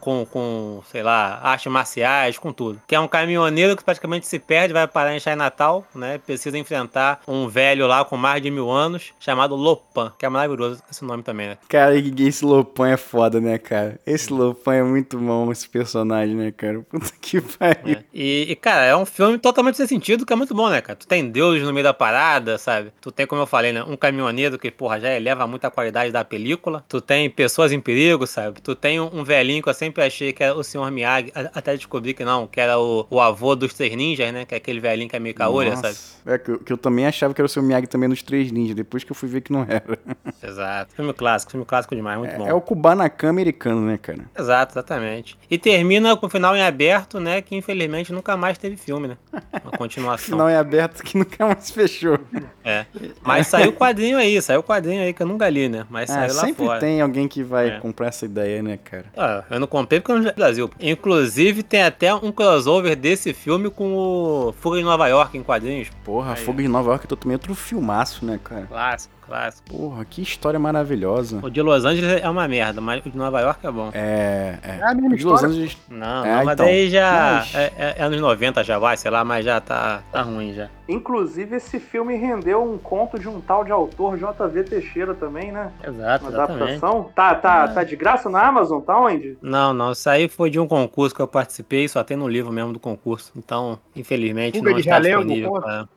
com, 0.00 0.26
com 0.26 0.82
sei 0.90 1.02
lá, 1.02 1.40
artes 1.42 1.70
marciais, 1.70 2.38
com 2.38 2.52
tudo. 2.52 2.80
Que 2.86 2.94
é 2.94 3.00
um 3.00 3.08
caminhoneiro 3.08 3.76
que 3.76 3.84
praticamente 3.84 4.26
se 4.26 4.38
perde, 4.38 4.72
vai 4.72 4.86
parar 4.86 5.14
em 5.14 5.36
Natal, 5.36 5.86
né? 5.94 6.18
Precisa 6.18 6.56
enfrentar 6.56 7.20
um 7.26 7.48
velho 7.48 7.86
lá 7.86 8.04
com 8.04 8.16
mais 8.16 8.42
de 8.42 8.50
mil 8.50 8.70
anos, 8.70 9.12
chamado 9.18 9.56
Lopan, 9.56 10.12
que 10.18 10.24
é 10.24 10.28
maravilhoso 10.28 10.82
esse 10.90 11.04
nome 11.04 11.22
também, 11.22 11.48
né? 11.48 11.58
Cara, 11.68 11.94
esse 11.96 12.44
Lopan 12.44 12.90
é 12.90 12.96
foda, 12.96 13.40
né, 13.40 13.58
cara? 13.58 13.98
Esse 14.06 14.32
Lopan 14.32 14.74
é 14.74 14.82
muito 14.82 15.18
bom, 15.18 15.50
esse 15.50 15.68
personagem, 15.68 16.34
né, 16.34 16.50
cara? 16.50 16.80
Puta 16.82 17.12
que 17.20 17.40
pariu. 17.58 17.96
É. 17.96 18.04
E, 18.12 18.46
e, 18.50 18.56
cara, 18.56 18.84
é 18.84 18.96
um 18.96 19.06
filme 19.06 19.38
totalmente 19.38 19.76
sem 19.76 19.86
sentido, 19.86 20.24
que 20.24 20.32
é 20.32 20.36
muito 20.36 20.54
bom, 20.54 20.68
né, 20.68 20.80
cara? 20.80 20.96
Tu 20.96 21.06
tem 21.06 21.28
deuses 21.28 21.62
no 21.62 21.72
meio 21.72 21.84
da 21.84 21.94
parada, 21.94 22.58
sabe? 22.58 22.92
Tu 23.00 23.10
tem, 23.10 23.26
como 23.26 23.42
eu 23.42 23.46
falei, 23.46 23.72
né? 23.72 23.82
Um 23.82 23.96
caminhoneiro 23.96 24.58
que, 24.58 24.70
porra, 24.70 25.00
já 25.00 25.12
eleva 25.12 25.46
muito 25.46 25.64
a 25.64 25.70
qualidade 25.70 26.12
da 26.12 26.24
película. 26.24 26.84
Tu 26.88 27.00
tem 27.00 27.28
pessoas 27.30 27.72
em 27.72 27.80
perigo, 27.80 28.26
sabe? 28.26 28.60
Tu 28.60 28.74
tem 28.74 29.00
um 29.00 29.24
velhinho 29.24 29.55
que 29.62 29.68
eu 29.68 29.74
sempre 29.74 30.02
achei 30.04 30.32
que 30.32 30.42
era 30.42 30.54
o 30.54 30.62
Sr. 30.64 30.90
Miyagi, 30.90 31.32
até 31.34 31.74
descobri 31.76 32.14
que 32.14 32.24
não, 32.24 32.46
que 32.46 32.60
era 32.60 32.78
o, 32.78 33.06
o 33.10 33.20
avô 33.20 33.54
dos 33.54 33.74
três 33.74 33.94
ninjas, 33.96 34.32
né? 34.32 34.44
Que 34.44 34.54
é 34.54 34.58
aquele 34.58 34.80
velhinho 34.80 35.08
que 35.08 35.16
é 35.16 35.18
meio 35.18 35.34
caolha, 35.34 35.76
sabe? 35.76 35.96
É, 36.26 36.38
que, 36.38 36.50
eu- 36.50 36.58
que 36.58 36.72
eu 36.72 36.76
também 36.78 37.06
achava 37.06 37.32
que 37.32 37.40
era 37.40 37.46
o 37.46 37.48
seu 37.48 37.62
Miyagi 37.62 37.86
também 37.86 38.08
nos 38.08 38.22
Três 38.22 38.50
Ninjas, 38.50 38.74
depois 38.74 39.04
que 39.04 39.12
eu 39.12 39.16
fui 39.16 39.28
ver 39.28 39.40
que 39.42 39.52
não 39.52 39.62
era. 39.62 39.84
Exato. 40.42 40.92
Filme 40.94 41.12
clássico, 41.12 41.52
filme 41.52 41.64
clássico 41.64 41.94
demais, 41.94 42.18
muito 42.18 42.36
bom. 42.36 42.46
É, 42.46 42.50
é 42.50 42.54
o 42.54 42.60
Kubanacan 42.60 43.28
americano, 43.28 43.80
né, 43.82 43.96
cara? 43.96 44.24
Exato, 44.36 44.72
exatamente. 44.72 45.38
E 45.50 45.56
termina 45.58 46.16
com 46.16 46.26
o 46.26 46.30
final 46.30 46.56
em 46.56 46.62
aberto, 46.62 47.20
né? 47.20 47.40
Que 47.40 47.54
infelizmente 47.54 48.12
nunca 48.12 48.36
mais 48.36 48.58
teve 48.58 48.76
filme, 48.76 49.08
né? 49.08 49.16
Uma 49.62 49.72
continuação. 49.78 50.30
Final 50.36 50.48
é 50.48 50.56
aberto 50.56 51.02
que 51.02 51.16
nunca 51.16 51.46
mais 51.46 51.70
fechou. 51.70 52.18
É. 52.64 52.86
Mas 53.22 53.46
saiu 53.46 53.70
o 53.70 53.72
quadrinho 53.72 54.18
aí, 54.18 54.40
saiu 54.42 54.60
o 54.60 54.64
quadrinho 54.64 55.02
aí 55.02 55.12
que 55.12 55.22
eu 55.22 55.26
nunca 55.26 55.48
li, 55.48 55.68
né? 55.68 55.86
Mas 55.88 56.10
Ah, 56.10 56.14
saiu 56.14 56.34
lá 56.34 56.40
sempre 56.42 56.66
fora. 56.66 56.80
tem 56.80 57.00
alguém 57.00 57.28
que 57.28 57.42
vai 57.42 57.68
É. 57.68 57.78
comprar 57.78 58.08
essa 58.08 58.24
ideia, 58.24 58.62
né, 58.62 58.78
cara? 58.82 59.04
Ah, 59.16 59.44
eu 59.50 59.60
não 59.60 59.66
comprei 59.66 60.00
porque 60.00 60.12
eu 60.12 60.16
não 60.16 60.22
vi 60.22 60.28
no 60.28 60.34
Brasil. 60.34 60.70
Inclusive, 60.80 61.62
tem 61.62 61.82
até 61.82 62.14
um 62.14 62.32
crossover 62.32 62.96
desse 62.96 63.32
filme 63.32 63.70
com 63.70 63.94
o 63.94 64.54
Fuga 64.60 64.78
em 64.78 64.84
Nova 64.84 65.06
York 65.08 65.36
em 65.36 65.42
quadrinhos. 65.42 65.88
Porra, 66.04 66.34
Aí, 66.34 66.44
Fogo 66.44 66.62
de 66.62 66.68
Nova 66.68 66.90
York 66.90 67.06
é 67.06 67.16
também 67.16 67.34
outro 67.34 67.54
filmaço, 67.54 68.24
né, 68.24 68.38
cara? 68.42 68.66
Clássico, 68.66 69.14
clássico. 69.26 69.68
Porra, 69.70 70.04
que 70.04 70.22
história 70.22 70.58
maravilhosa. 70.58 71.40
O 71.42 71.50
de 71.50 71.60
Los 71.62 71.84
Angeles 71.84 72.20
é 72.22 72.28
uma 72.28 72.46
merda, 72.48 72.80
mas 72.80 73.04
o 73.04 73.10
de 73.10 73.16
Nova 73.16 73.40
York 73.40 73.66
é 73.66 73.70
bom. 73.70 73.90
É, 73.92 74.58
é. 74.62 74.76
É 74.78 74.82
a 74.84 74.94
mesma 74.94 75.14
O 75.14 75.16
de 75.16 75.24
Los. 75.26 75.44
Angeles. 75.44 75.76
Não, 75.88 76.24
É, 76.24 76.36
não, 76.36 76.44
mas 76.44 76.54
então. 76.54 76.66
daí 76.66 76.90
já. 76.90 77.32
Mas- 77.40 77.54
É, 77.54 77.72
é, 77.76 77.94
é 77.98 78.02
anos 78.02 78.20
90 78.20 78.62
já 78.64 78.78
vai, 78.78 78.96
sei 78.96 79.10
lá, 79.10 79.24
mas 79.24 79.44
já 79.44 79.60
tá, 79.60 80.02
tá 80.12 80.22
ruim 80.22 80.52
já. 80.54 80.68
Inclusive, 80.88 81.56
esse 81.56 81.80
filme 81.80 82.14
rendeu 82.16 82.62
um 82.62 82.78
conto 82.78 83.18
de 83.18 83.28
um 83.28 83.40
tal 83.40 83.64
de 83.64 83.72
autor 83.72 84.16
JV 84.16 84.62
Teixeira 84.62 85.14
também, 85.14 85.50
né? 85.50 85.72
Exato, 85.82 86.24
Uma 86.24 86.30
exatamente. 86.32 86.62
adaptação. 86.62 87.10
Tá, 87.14 87.34
tá, 87.34 87.66
tá 87.68 87.82
de 87.84 87.96
graça 87.96 88.30
na 88.30 88.46
Amazon? 88.46 88.80
Tá 88.80 88.96
onde? 88.98 89.36
Não, 89.42 89.74
não, 89.74 89.90
isso 89.92 90.08
aí 90.08 90.28
foi 90.28 90.48
de 90.48 90.60
um 90.60 90.68
concurso 90.68 91.12
que 91.14 91.20
eu 91.20 91.26
participei, 91.26 91.88
só 91.88 92.04
tem 92.04 92.16
no 92.16 92.28
livro 92.28 92.52
mesmo 92.52 92.72
do 92.72 92.78
concurso. 92.78 93.32
Então, 93.36 93.78
infelizmente, 93.96 94.58
Fuga 94.58 94.70
não 94.70 94.78
está 94.78 95.00
disponível. 95.00 95.52
pra- 95.54 95.88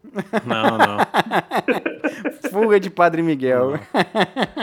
Não, 0.44 0.78
não. 0.78 0.98
Fuga 2.52 2.80
de 2.80 2.90
Padre 2.90 3.19
Miguel. 3.24 3.80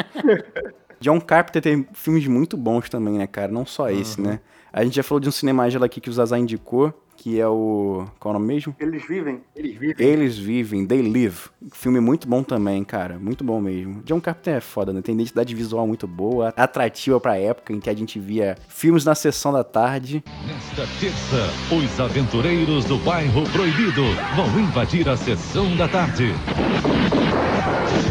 John 1.00 1.20
Carpenter 1.20 1.62
tem 1.62 1.86
filmes 1.92 2.26
muito 2.26 2.56
bons 2.56 2.88
também, 2.88 3.18
né, 3.18 3.26
cara? 3.26 3.52
Não 3.52 3.66
só 3.66 3.90
esse, 3.90 4.20
né? 4.20 4.40
A 4.72 4.82
gente 4.82 4.96
já 4.96 5.02
falou 5.02 5.20
de 5.20 5.28
um 5.28 5.32
Cinemagela 5.32 5.86
aqui 5.86 6.00
que 6.00 6.10
o 6.10 6.12
Zazá 6.12 6.38
indicou, 6.38 6.92
que 7.26 7.40
é 7.40 7.48
o. 7.48 8.06
Qual 8.20 8.32
é 8.32 8.36
o 8.36 8.38
nome 8.38 8.54
mesmo? 8.54 8.76
Eles 8.78 9.04
vivem. 9.04 9.40
Eles 9.56 9.76
vivem. 9.76 10.06
Eles 10.06 10.38
Vivem, 10.38 10.86
They 10.86 11.02
Live. 11.02 11.48
Filme 11.72 11.98
muito 11.98 12.28
bom 12.28 12.44
também, 12.44 12.84
cara. 12.84 13.18
Muito 13.18 13.42
bom 13.42 13.60
mesmo. 13.60 14.00
John 14.04 14.20
Carpenter 14.20 14.54
é 14.54 14.60
foda, 14.60 14.92
né? 14.92 15.02
Tem 15.02 15.12
identidade 15.12 15.52
visual 15.52 15.88
muito 15.88 16.06
boa, 16.06 16.54
atrativa 16.56 17.18
pra 17.18 17.36
época 17.36 17.72
em 17.72 17.80
que 17.80 17.90
a 17.90 17.94
gente 17.94 18.20
via 18.20 18.56
filmes 18.68 19.04
na 19.04 19.16
sessão 19.16 19.52
da 19.52 19.64
tarde. 19.64 20.22
Nesta 20.46 20.86
terça, 21.00 21.74
os 21.74 21.98
aventureiros 21.98 22.84
do 22.84 22.96
bairro 22.98 23.42
Proibido 23.50 24.04
vão 24.36 24.60
invadir 24.60 25.08
a 25.08 25.16
sessão 25.16 25.76
da 25.76 25.88
tarde. 25.88 26.32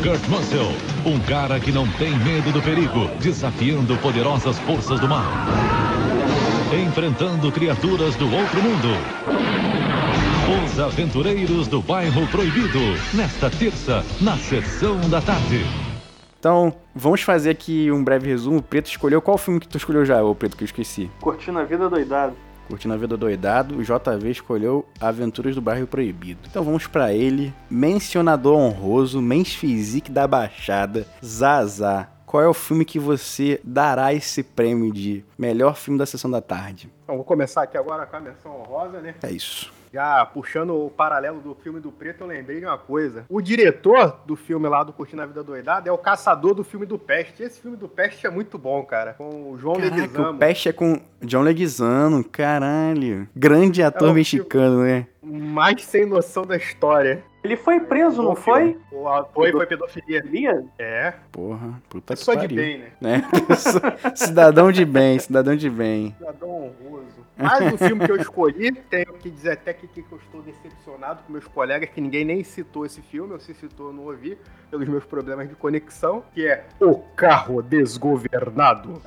Kurt 0.03 0.27
Russell, 0.27 0.73
um 1.05 1.19
cara 1.21 1.57
que 1.57 1.71
não 1.71 1.87
tem 1.93 2.19
medo 2.19 2.51
do 2.51 2.61
perigo, 2.61 3.07
desafiando 3.21 3.97
poderosas 3.99 4.59
forças 4.59 4.99
do 4.99 5.07
mal. 5.07 5.23
Enfrentando 6.73 7.51
criaturas 7.51 8.15
do 8.15 8.25
outro 8.25 8.61
mundo. 8.61 8.87
Os 10.65 10.79
aventureiros 10.79 11.67
do 11.67 11.81
bairro 11.81 12.27
Proibido, 12.27 12.79
nesta 13.13 13.49
terça, 13.51 14.03
na 14.19 14.35
sessão 14.35 14.99
da 15.09 15.21
tarde. 15.21 15.63
Então, 16.39 16.73
vamos 16.93 17.21
fazer 17.21 17.51
aqui 17.51 17.91
um 17.91 18.03
breve 18.03 18.27
resumo. 18.27 18.57
O 18.57 18.63
Preto 18.63 18.87
escolheu 18.87 19.21
qual 19.21 19.37
filme 19.37 19.59
que 19.59 19.67
tu 19.67 19.77
escolheu 19.77 20.05
já, 20.05 20.23
ô 20.23 20.33
Preto, 20.33 20.57
que 20.57 20.63
eu 20.63 20.65
esqueci? 20.65 21.09
Curtindo 21.21 21.59
a 21.59 21.63
vida 21.63 21.87
doidado. 21.87 22.35
Curtindo 22.67 22.95
a 22.95 22.97
Vida 22.97 23.15
Doidado, 23.15 23.77
o 23.77 23.83
JV 23.83 24.31
escolheu 24.31 24.87
Aventuras 24.99 25.53
do 25.53 25.61
Bairro 25.61 25.85
Proibido. 25.85 26.39
Então 26.49 26.63
vamos 26.63 26.87
pra 26.87 27.13
ele, 27.13 27.53
mencionador 27.69 28.57
honroso, 28.57 29.21
mens 29.21 29.53
physique 29.53 30.11
da 30.11 30.27
Baixada, 30.27 31.05
Zazá. 31.23 32.14
Qual 32.25 32.41
é 32.41 32.47
o 32.47 32.53
filme 32.53 32.83
que 32.83 32.99
você 32.99 33.59
dará 33.63 34.13
esse 34.13 34.43
prêmio 34.43 34.91
de 34.91 35.23
melhor 35.37 35.75
filme 35.75 35.97
da 35.97 36.05
sessão 36.05 36.29
da 36.29 36.41
tarde? 36.41 36.89
Então, 37.03 37.15
vou 37.15 37.23
começar 37.25 37.63
aqui 37.63 37.77
agora 37.77 38.05
com 38.05 38.15
a 38.15 38.19
menção 38.19 38.59
honrosa, 38.61 38.99
né? 38.99 39.15
É 39.21 39.31
isso. 39.31 39.71
Já 39.93 40.25
puxando 40.25 40.71
o 40.75 40.89
paralelo 40.89 41.39
do 41.39 41.55
filme 41.55 41.79
do 41.79 41.89
Preto, 41.89 42.19
eu 42.21 42.27
lembrei 42.27 42.59
de 42.59 42.65
uma 42.65 42.77
coisa. 42.77 43.23
O 43.29 43.39
diretor 43.39 44.19
do 44.25 44.35
filme 44.35 44.67
lá 44.67 44.83
do 44.83 44.91
Curtindo 44.91 45.21
a 45.21 45.25
Vida 45.25 45.41
Doidada 45.41 45.87
é 45.87 45.91
o 45.91 45.97
caçador 45.97 46.53
do 46.53 46.65
filme 46.65 46.85
do 46.85 46.99
Peste. 46.99 47.41
Esse 47.43 47.61
filme 47.61 47.77
do 47.77 47.87
Peste 47.87 48.27
é 48.27 48.29
muito 48.29 48.57
bom, 48.57 48.83
cara. 48.83 49.13
Com 49.13 49.51
o 49.51 49.57
João 49.57 49.75
Caraca, 49.77 49.95
Leguizamo. 49.95 50.31
o 50.31 50.37
Peste 50.37 50.67
é 50.67 50.73
com 50.73 50.99
John 51.21 51.43
Leguizano, 51.43 52.25
caralho. 52.25 53.25
Grande 53.33 53.81
ator 53.81 54.09
É, 54.09 54.11
o 54.11 54.13
mexicano, 54.13 54.83
né? 54.83 55.07
Mais 55.23 55.81
sem 55.85 56.05
noção 56.05 56.43
da 56.43 56.57
história. 56.57 57.23
Ele 57.45 57.55
foi 57.55 57.79
preso, 57.79 58.23
não 58.23 58.35
foi? 58.35 58.75
Foi, 59.33 59.51
foi 59.51 59.67
pedofilia. 59.67 60.19
Lia? 60.25 60.65
É. 60.79 61.13
Porra, 61.31 61.79
puta 61.87 62.15
que 62.15 62.19
Pessoa 62.19 62.35
de 62.35 62.47
pariu. 62.47 62.57
bem, 62.57 62.79
né? 62.79 62.91
né? 62.99 63.23
cidadão 64.15 64.71
de 64.71 64.83
bem, 64.83 65.19
cidadão 65.19 65.55
de 65.55 65.69
bem. 65.69 66.15
Cidadão 66.17 66.49
honroso. 66.49 67.23
Mas 67.37 67.73
o 67.73 67.77
filme 67.77 68.03
que 68.03 68.11
eu 68.11 68.15
escolhi, 68.15 68.71
tenho 68.71 69.13
que 69.13 69.29
dizer 69.29 69.51
até 69.51 69.73
que, 69.73 69.87
que 69.87 70.03
eu 70.11 70.17
estou 70.17 70.41
decepcionado 70.41 71.21
com 71.23 71.33
meus 71.33 71.45
colegas, 71.45 71.89
que 71.93 72.01
ninguém 72.01 72.25
nem 72.25 72.43
citou 72.43 72.83
esse 72.85 73.01
filme, 73.01 73.33
ou 73.33 73.39
se 73.39 73.53
citou 73.53 73.87
eu 73.87 73.93
não 73.93 74.05
ouvi, 74.05 74.37
pelos 74.71 74.87
meus 74.87 75.05
problemas 75.05 75.47
de 75.47 75.53
conexão, 75.53 76.23
que 76.33 76.47
é 76.47 76.65
O 76.79 76.95
Carro 77.15 77.61
Desgovernado. 77.61 79.01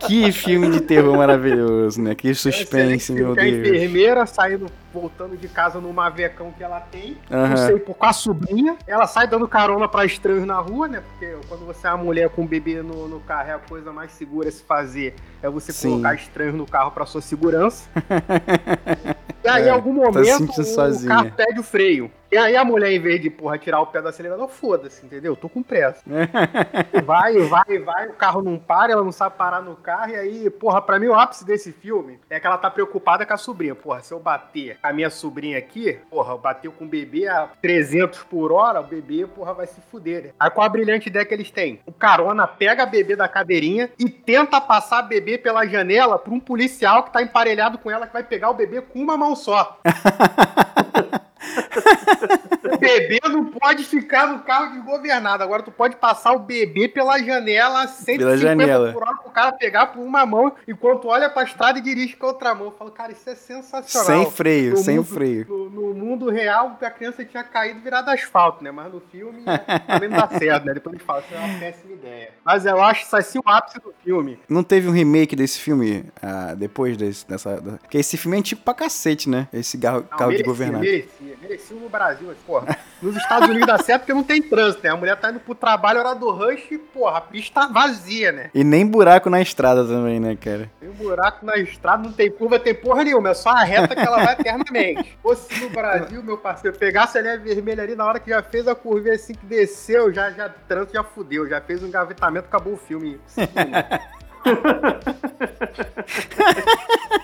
que 0.00 0.32
filme 0.32 0.70
de 0.70 0.80
terror 0.80 1.16
maravilhoso, 1.16 2.02
né? 2.02 2.14
Que 2.14 2.34
suspense, 2.34 3.12
Excelente 3.12 3.12
meu 3.12 3.34
que 3.34 3.40
A 3.40 3.44
Deus. 3.44 3.68
enfermeira 3.68 4.26
saindo, 4.26 4.66
voltando 4.92 5.36
de 5.36 5.48
casa 5.48 5.80
no 5.80 5.92
mavecão 5.92 6.52
que 6.52 6.62
ela 6.62 6.80
tem, 6.80 7.16
Aham. 7.30 7.48
não 7.48 7.56
sei, 7.56 7.78
por 7.78 7.94
com 7.96 8.06
a 8.06 8.12
sobrinha, 8.12 8.76
ela 8.86 9.06
sai 9.06 9.26
dando 9.26 9.48
carona 9.48 9.88
pra 9.88 10.04
estranhos 10.04 10.44
na 10.46 10.58
rua, 10.58 10.86
né? 10.88 11.02
Porque 11.10 11.36
quando 11.48 11.64
você 11.66 11.86
é 11.86 11.90
uma 11.90 12.04
mulher 12.04 12.28
com 12.28 12.42
um 12.42 12.46
bebê 12.46 12.82
no, 12.82 13.08
no 13.08 13.20
carro, 13.20 13.50
é 13.50 13.54
a 13.54 13.58
coisa 13.58 13.92
mais 13.92 14.12
segura 14.12 14.48
a 14.48 14.52
se 14.52 14.62
fazer, 14.62 15.14
é 15.42 15.48
você 15.48 15.72
Sim. 15.72 15.90
colocar 15.90 16.14
estranhos 16.14 16.54
no 16.54 16.66
carro 16.66 16.90
pra 16.90 17.06
sua 17.06 17.20
segurança. 17.20 17.88
e 19.44 19.48
aí, 19.48 19.64
É, 19.64 19.66
em 19.66 19.70
algum 19.70 19.94
tá 19.98 20.06
momento, 20.06 20.36
sentindo 20.38 20.60
o 20.60 20.64
sozinha. 20.64 21.08
carro 21.08 21.32
pede 21.36 21.60
o 21.60 21.62
freio. 21.62 22.10
E 22.30 22.36
aí 22.38 22.56
a 22.56 22.64
mulher, 22.64 22.90
em 22.90 22.98
vez 22.98 23.20
de, 23.20 23.28
porra, 23.28 23.58
tirar 23.58 23.80
o 23.80 23.86
pé 23.86 24.00
do 24.00 24.08
acelerador, 24.08 24.48
foda-se, 24.48 25.04
entendeu? 25.04 25.36
Tô 25.36 25.50
com 25.50 25.62
pressa. 25.62 26.00
vai, 27.04 27.38
vai, 27.40 27.78
vai, 27.78 28.08
o 28.08 28.14
carro 28.14 28.40
não 28.40 28.58
para, 28.58 28.92
ela 28.92 29.04
não 29.04 29.12
sabe 29.12 29.36
parar 29.36 29.60
no 29.60 29.76
carro, 29.76 30.12
e 30.12 30.16
aí, 30.16 30.50
porra, 30.50 30.80
pra 30.80 30.98
mim 30.98 31.08
o 31.08 31.14
ápice 31.14 31.44
desse 31.44 31.72
filme 31.72 32.18
é 32.30 32.40
que 32.40 32.46
ela 32.46 32.56
tá 32.56 32.70
preocupada 32.70 33.26
com 33.26 33.34
a 33.34 33.36
sobrinha. 33.36 33.74
Porra, 33.74 34.00
se 34.02 34.14
eu 34.14 34.18
bater 34.18 34.78
a 34.82 34.92
minha 34.92 35.10
sobrinha 35.10 35.58
aqui, 35.58 35.98
porra, 36.10 36.36
bateu 36.36 36.72
com 36.72 36.84
o 36.84 36.88
bebê 36.88 37.28
a 37.28 37.48
300 37.60 38.24
por 38.24 38.50
hora, 38.50 38.80
o 38.80 38.86
bebê, 38.86 39.26
porra, 39.26 39.54
vai 39.54 39.66
se 39.66 39.80
fuder, 39.90 40.24
né? 40.24 40.30
Aí 40.40 40.50
qual 40.50 40.66
a 40.66 40.68
brilhante 40.68 41.08
ideia 41.08 41.24
que 41.24 41.32
eles 41.32 41.50
têm? 41.50 41.80
O 41.86 41.92
carona 41.92 42.48
pega 42.48 42.82
a 42.82 42.86
bebê 42.86 43.14
da 43.14 43.28
cadeirinha 43.28 43.90
e 43.98 44.08
tenta 44.08 44.60
passar 44.60 44.98
a 44.98 45.02
bebê 45.02 45.38
pela 45.38 45.66
janela 45.66 46.18
pra 46.18 46.34
um 46.34 46.40
policial 46.40 47.04
que 47.04 47.12
tá 47.12 47.22
emparelhado 47.22 47.78
com 47.78 47.90
ela, 47.90 48.06
que 48.06 48.12
vai 48.12 48.24
pegar 48.24 48.50
o 48.50 48.54
bebê 48.54 48.80
com 48.80 49.00
uma 49.00 49.16
mão 49.16 49.36
só. 49.36 49.78
O 52.82 52.98
bebê 52.98 53.20
não 53.28 53.44
pode 53.46 53.84
ficar 53.84 54.26
no 54.26 54.40
carro 54.40 54.72
desgovernado. 54.74 55.42
Agora 55.42 55.62
tu 55.62 55.70
pode 55.70 55.96
passar 55.96 56.32
o 56.32 56.38
bebê 56.40 56.88
pela 56.88 57.18
janela, 57.18 57.86
150 57.86 58.18
Pela 58.18 58.36
janela. 58.36 58.92
por 58.92 59.02
hora, 59.02 59.16
pro 59.16 59.30
cara 59.30 59.52
pegar 59.52 59.86
por 59.86 60.00
uma 60.02 60.26
mão, 60.26 60.52
enquanto 60.66 61.06
olha 61.08 61.30
pra 61.30 61.44
estrada 61.44 61.78
e 61.78 61.82
dirige 61.82 62.16
com 62.16 62.26
a 62.26 62.28
outra 62.30 62.54
mão. 62.54 62.66
Eu 62.66 62.72
falo, 62.72 62.90
cara, 62.90 63.12
isso 63.12 63.28
é 63.30 63.34
sensacional. 63.34 64.06
Sem 64.24 64.30
freio, 64.30 64.70
No 64.72 64.76
sem 64.78 64.96
mundo- 64.96 65.06
freio. 65.06 65.46
No, 65.48 65.68
no 65.70 65.94
mundo 65.94 66.30
real, 66.30 66.76
a 66.80 66.90
criança 66.90 67.24
tinha 67.24 67.44
caído 67.44 67.80
virado 67.80 68.10
asfalto, 68.10 68.62
né? 68.64 68.70
Mas 68.70 68.92
no 68.92 69.00
filme 69.00 69.42
também 69.86 70.08
não 70.08 70.18
dá 70.18 70.28
certo, 70.38 70.64
né? 70.66 70.74
Depois 70.74 70.94
ele 70.96 71.04
fala, 71.04 71.20
isso 71.20 71.34
é 71.34 71.38
uma 71.38 71.58
péssima 71.58 71.92
ideia. 71.92 72.30
Mas 72.44 72.66
eu 72.66 72.82
acho 72.82 73.04
isso 73.04 73.16
assim 73.16 73.38
o 73.38 73.42
ápice 73.48 73.78
do 73.78 73.94
filme. 74.02 74.38
Não 74.48 74.62
teve 74.64 74.88
um 74.88 74.92
remake 74.92 75.36
desse 75.36 75.58
filme 75.60 76.04
ah, 76.20 76.54
depois 76.54 76.96
desse, 76.96 77.26
dessa. 77.28 77.60
da- 77.60 77.78
Porque 77.78 77.98
esse 77.98 78.16
filme 78.16 78.36
é 78.36 78.40
antigo 78.40 78.60
pra 78.62 78.74
cacete, 78.74 79.28
né? 79.28 79.48
Esse 79.52 79.78
carro, 79.78 80.00
Não, 80.00 80.18
carro 80.18 80.30
de 80.32 80.38
merecia, 80.38 80.46
governado. 80.46 80.84
Merecia, 80.84 81.36
merecia 81.40 81.76
no 81.76 81.88
Brasil, 81.88 82.26
mas, 82.28 82.38
porra. 82.46 82.71
Nos 83.02 83.16
Estados 83.16 83.48
Unidos 83.48 83.66
dá 83.66 83.78
certo 83.78 84.02
porque 84.02 84.14
não 84.14 84.22
tem 84.22 84.40
trânsito, 84.40 84.84
né? 84.84 84.90
A 84.90 84.96
mulher 84.96 85.16
tá 85.16 85.30
indo 85.30 85.40
pro 85.40 85.56
trabalho, 85.56 85.98
hora 85.98 86.14
do 86.14 86.30
rush, 86.30 86.70
e, 86.70 86.78
porra, 86.78 87.18
a 87.18 87.20
pista 87.20 87.62
tá 87.62 87.66
vazia, 87.66 88.30
né? 88.30 88.50
E 88.54 88.62
nem 88.62 88.86
buraco 88.86 89.28
na 89.28 89.40
estrada 89.40 89.84
também, 89.84 90.20
né, 90.20 90.36
cara? 90.36 90.70
Tem 90.78 90.88
buraco 90.90 91.44
na 91.44 91.56
estrada, 91.56 92.04
não 92.04 92.12
tem 92.12 92.30
curva, 92.30 92.60
tem 92.60 92.72
porra 92.72 93.02
nenhuma, 93.02 93.30
é 93.30 93.34
só 93.34 93.50
a 93.50 93.64
reta 93.64 93.96
que 93.96 94.00
ela 94.00 94.24
vai 94.24 94.34
eternamente. 94.34 95.02
Se 95.02 95.16
fosse 95.20 95.60
no 95.60 95.70
Brasil, 95.70 96.22
meu 96.22 96.38
parceiro, 96.38 96.78
pegasse 96.78 97.18
a 97.18 97.22
linha 97.22 97.38
vermelha 97.38 97.82
ali 97.82 97.96
na 97.96 98.06
hora 98.06 98.20
que 98.20 98.30
já 98.30 98.40
fez 98.40 98.68
a 98.68 98.74
curva 98.74 99.10
assim 99.10 99.34
que 99.34 99.46
desceu, 99.46 100.12
já, 100.12 100.30
já 100.30 100.48
trânsito 100.48 100.92
já 100.92 101.02
fudeu, 101.02 101.48
já 101.48 101.60
fez 101.60 101.82
um 101.82 101.88
engavetamento, 101.88 102.46
acabou 102.46 102.74
o 102.74 102.76
filme. 102.76 103.20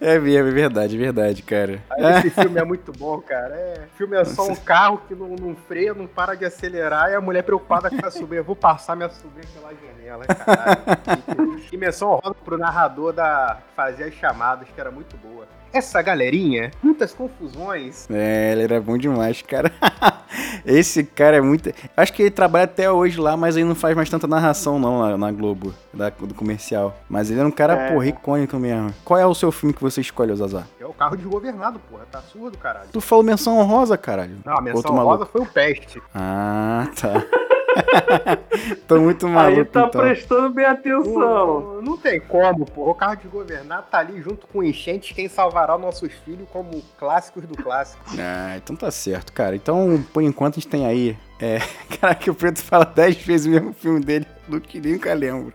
É 0.00 0.18
mesmo, 0.18 0.48
é 0.48 0.52
verdade, 0.52 0.94
é 0.94 0.98
verdade, 0.98 1.42
cara. 1.42 1.82
Aí 1.90 2.04
esse 2.18 2.30
filme 2.42 2.58
é 2.58 2.64
muito 2.64 2.92
bom, 2.92 3.20
cara. 3.20 3.54
É, 3.54 3.86
o 3.92 3.96
filme 3.96 4.16
é 4.16 4.24
só 4.24 4.46
um 4.46 4.54
carro 4.54 5.02
que 5.08 5.14
não, 5.14 5.28
não 5.28 5.56
freia, 5.56 5.94
não 5.94 6.06
para 6.06 6.34
de 6.34 6.44
acelerar 6.44 7.10
e 7.10 7.14
a 7.14 7.20
mulher 7.20 7.42
preocupada 7.42 7.88
com 7.88 8.04
a 8.04 8.10
sobrinha. 8.10 8.42
Vou 8.42 8.56
passar 8.56 8.94
minha 8.94 9.08
sobrinha 9.08 9.48
pela 9.54 9.72
janela, 9.74 10.24
caralho. 10.26 11.62
e 11.72 11.76
menção 11.76 12.10
honrosa 12.10 12.36
pro 12.44 12.58
narrador 12.58 13.12
da 13.12 13.58
fazer 13.74 14.04
as 14.04 14.14
chamadas, 14.14 14.68
que 14.68 14.80
era 14.80 14.90
muito 14.90 15.16
boa. 15.16 15.46
Essa 15.72 16.00
galerinha, 16.00 16.70
muitas 16.82 17.12
confusões. 17.12 18.06
É, 18.10 18.52
ele 18.52 18.62
era 18.62 18.80
bom 18.80 18.96
demais, 18.96 19.42
cara. 19.42 19.70
Esse 20.64 21.04
cara 21.04 21.36
é 21.36 21.40
muito. 21.40 21.70
Acho 21.96 22.12
que 22.12 22.22
ele 22.22 22.30
trabalha 22.30 22.64
até 22.64 22.90
hoje 22.90 23.20
lá, 23.20 23.36
mas 23.36 23.56
ele 23.56 23.66
não 23.66 23.74
faz 23.74 23.94
mais 23.94 24.08
tanta 24.08 24.26
narração, 24.26 24.78
não, 24.78 25.00
lá 25.00 25.16
na 25.18 25.30
Globo, 25.30 25.74
da- 25.92 26.08
do 26.10 26.34
comercial. 26.34 26.96
Mas 27.08 27.30
ele 27.30 27.38
era 27.40 27.48
um 27.48 27.52
cara, 27.52 27.74
É. 27.74 27.92
porra, 27.92 28.06
icônico 28.06 28.56
mesmo. 28.58 28.92
Qual 29.04 29.18
é 29.20 29.26
o 29.26 29.34
seu 29.34 29.52
filme 29.52 29.74
que 29.74 29.82
você 29.82 30.00
escolhe, 30.00 30.34
Zazá? 30.34 30.64
É 30.80 30.86
o 30.86 30.92
carro 30.92 31.16
desgovernado, 31.16 31.78
porra. 31.90 32.04
Tá 32.10 32.20
surdo, 32.22 32.56
caralho. 32.58 32.88
Tu 32.92 33.00
falou 33.00 33.22
menção 33.24 33.58
honrosa, 33.58 33.96
caralho. 33.98 34.38
Não, 34.44 34.56
a 34.56 34.60
menção 34.60 34.76
Outro 34.78 34.94
maluco. 34.94 35.14
honrosa 35.14 35.30
foi 35.30 35.40
o 35.42 35.46
Peste. 35.46 36.02
Ah, 36.14 36.88
tá. 37.00 37.22
Tô 38.86 39.00
muito 39.00 39.28
maluco, 39.28 39.60
Aí 39.60 39.64
tá 39.64 39.86
então. 39.88 40.00
prestando 40.00 40.50
bem 40.50 40.64
atenção. 40.64 41.12
Não, 41.12 41.82
não 41.82 41.96
tem 41.96 42.20
como, 42.20 42.64
pô. 42.64 42.90
O 42.90 42.94
carro 42.94 43.16
de 43.16 43.28
governar 43.28 43.82
tá 43.82 43.98
ali 43.98 44.20
junto 44.20 44.46
com 44.46 44.62
enchentes, 44.62 45.14
quem 45.14 45.28
salvará 45.28 45.76
nossos 45.78 46.12
filhos 46.24 46.48
como 46.52 46.82
clássicos 46.98 47.44
do 47.44 47.56
clássico. 47.56 48.02
Ah, 48.18 48.56
então 48.56 48.74
tá 48.74 48.90
certo, 48.90 49.32
cara. 49.32 49.54
Então, 49.54 50.04
por 50.12 50.22
enquanto, 50.22 50.54
a 50.54 50.60
gente 50.60 50.68
tem 50.68 50.86
aí. 50.86 51.16
É... 51.38 51.58
Caraca, 52.00 52.30
o 52.30 52.34
Preto 52.34 52.60
fala 52.62 52.84
10 52.84 53.16
vezes 53.18 53.46
o 53.46 53.50
mesmo 53.50 53.72
filme 53.72 54.00
dele 54.00 54.26
do 54.48 54.60
que 54.60 54.80
nunca 54.80 55.12
lembro. 55.14 55.52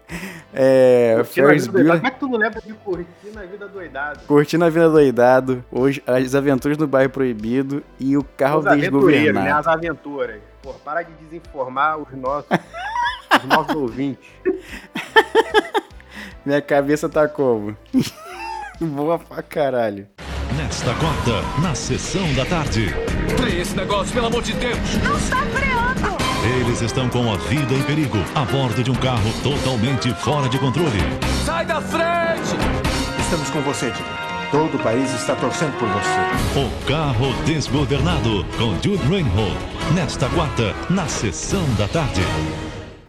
É. 0.54 1.16
Curtindo 1.18 1.22
a 1.22 1.26
Ferris 1.50 1.68
vida 1.68 1.72
doidado. 1.72 1.72
Bueller. 1.72 2.02
Como 2.02 2.08
é 2.08 2.12
que 2.12 2.20
tu 2.20 2.28
não 2.28 2.38
lembra 2.38 2.62
de 2.62 2.74
curtir 2.74 3.32
na 3.34 3.42
vida 3.44 3.68
doidado? 3.68 4.20
Curtindo 4.28 4.66
a 4.66 4.70
vida 4.70 4.90
doidado, 4.90 5.66
hoje, 5.72 6.04
as 6.06 6.36
aventuras 6.36 6.78
no 6.78 6.88
bairro 6.88 7.10
proibido 7.10 7.84
e 8.00 8.18
o 8.18 8.24
carro 8.24 8.60
Os 8.60 8.68
aventureiros, 8.68 9.02
né? 9.02 9.12
desgovernado. 9.42 9.60
As 9.60 9.68
aventuras. 9.68 10.42
Pô, 10.62 10.74
para 10.74 11.04
de 11.04 11.12
desinformar 11.14 11.98
os 11.98 12.12
nossos, 12.14 12.50
os 13.38 13.44
nossos 13.46 13.76
ouvintes. 13.76 14.30
Minha 16.46 16.62
cabeça 16.62 17.08
tá 17.08 17.28
como? 17.28 17.76
Boa 18.82 19.20
pra 19.20 19.44
caralho. 19.44 20.08
Nesta 20.58 20.94
quarta, 20.96 21.62
na 21.62 21.74
sessão 21.76 22.34
da 22.34 22.44
tarde. 22.46 22.88
Freia 23.38 23.62
esse 23.62 23.76
negócio, 23.76 24.14
pelo 24.14 24.28
amor 24.28 24.42
de 24.42 24.54
Deus! 24.54 24.78
Eles 26.62 26.80
estão 26.80 27.10
com 27.10 27.34
a 27.34 27.38
vida 27.38 27.74
em 27.74 27.82
perigo 27.82 28.20
a 28.36 28.46
bordo 28.46 28.84
de 28.84 28.92
um 28.92 28.94
carro 28.94 29.34
totalmente 29.42 30.14
fora 30.14 30.48
de 30.48 30.60
controle. 30.60 31.00
Sai 31.44 31.66
da 31.66 31.82
frente! 31.82 32.56
Estamos 33.20 33.50
com 33.50 33.62
você, 33.62 33.92
Jimmy. 33.92 34.10
Todo 34.52 34.78
o 34.78 34.84
país 34.84 35.12
está 35.12 35.36
torcendo 35.36 35.76
por 35.80 35.90
você. 35.90 36.60
O 36.60 36.86
carro 36.86 37.34
desgovernado 37.46 38.46
com 38.60 38.74
Jude 38.76 39.04
Reinhold. 39.08 39.58
Nesta 39.96 40.30
quarta, 40.30 40.76
na 40.88 41.08
sessão 41.08 41.64
da 41.80 41.88
tarde. 41.88 42.22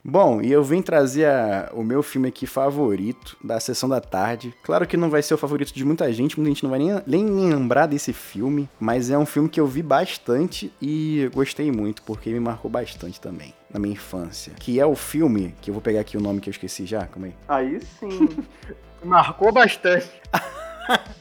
Bom, 0.05 0.43
e 0.43 0.51
eu 0.51 0.65
vim 0.65 0.83
trazer 0.83 1.27
a- 1.27 1.71
o 1.73 1.85
meu 1.85 2.03
filme 2.03 2.27
aqui 2.27 2.45
favorito 2.45 3.37
da 3.43 3.61
sessão 3.61 3.89
da 3.89 4.01
tarde. 4.01 4.53
Claro 4.63 4.85
que 4.85 4.97
não 4.97 5.09
vai 5.09 5.23
ser 5.23 5.35
o 5.35 5.39
favorito 5.39 5.73
de 5.73 5.85
muita 5.85 6.13
gente, 6.13 6.37
muita 6.41 6.51
gente 6.51 6.65
não 6.65 6.71
vai 6.71 6.81
nem, 6.81 7.01
nem 7.07 7.25
lembrar 7.49 7.87
desse 7.87 8.13
filme, 8.13 8.69
mas 8.81 9.11
é 9.11 9.17
um 9.19 9.25
filme 9.25 9.49
que 9.49 9.61
eu 9.61 9.67
vi 9.67 9.81
bastante 9.81 10.73
e 10.83 11.31
gostei 11.33 11.71
muito, 11.71 12.03
porque 12.03 12.31
me 12.31 12.41
marcou 12.41 12.69
bastante 12.69 13.21
também 13.21 13.55
na 13.73 13.79
minha 13.79 13.93
infância. 13.95 14.53
Que 14.59 14.81
é 14.81 14.85
o 14.85 14.97
filme, 14.97 15.55
que 15.63 15.71
eu 15.71 15.75
vou 15.75 15.81
pegar 15.83 16.01
aqui 16.01 16.17
o 16.17 16.21
nome 16.21 16.41
que 16.41 16.49
eu 16.49 16.53
esqueci 16.53 16.85
já, 16.85 17.07
calma 17.07 17.29
aí. 17.29 17.35
Aí 17.49 17.81
sim. 18.01 18.29
Marcou 19.05 19.53
bastante. 19.53 20.11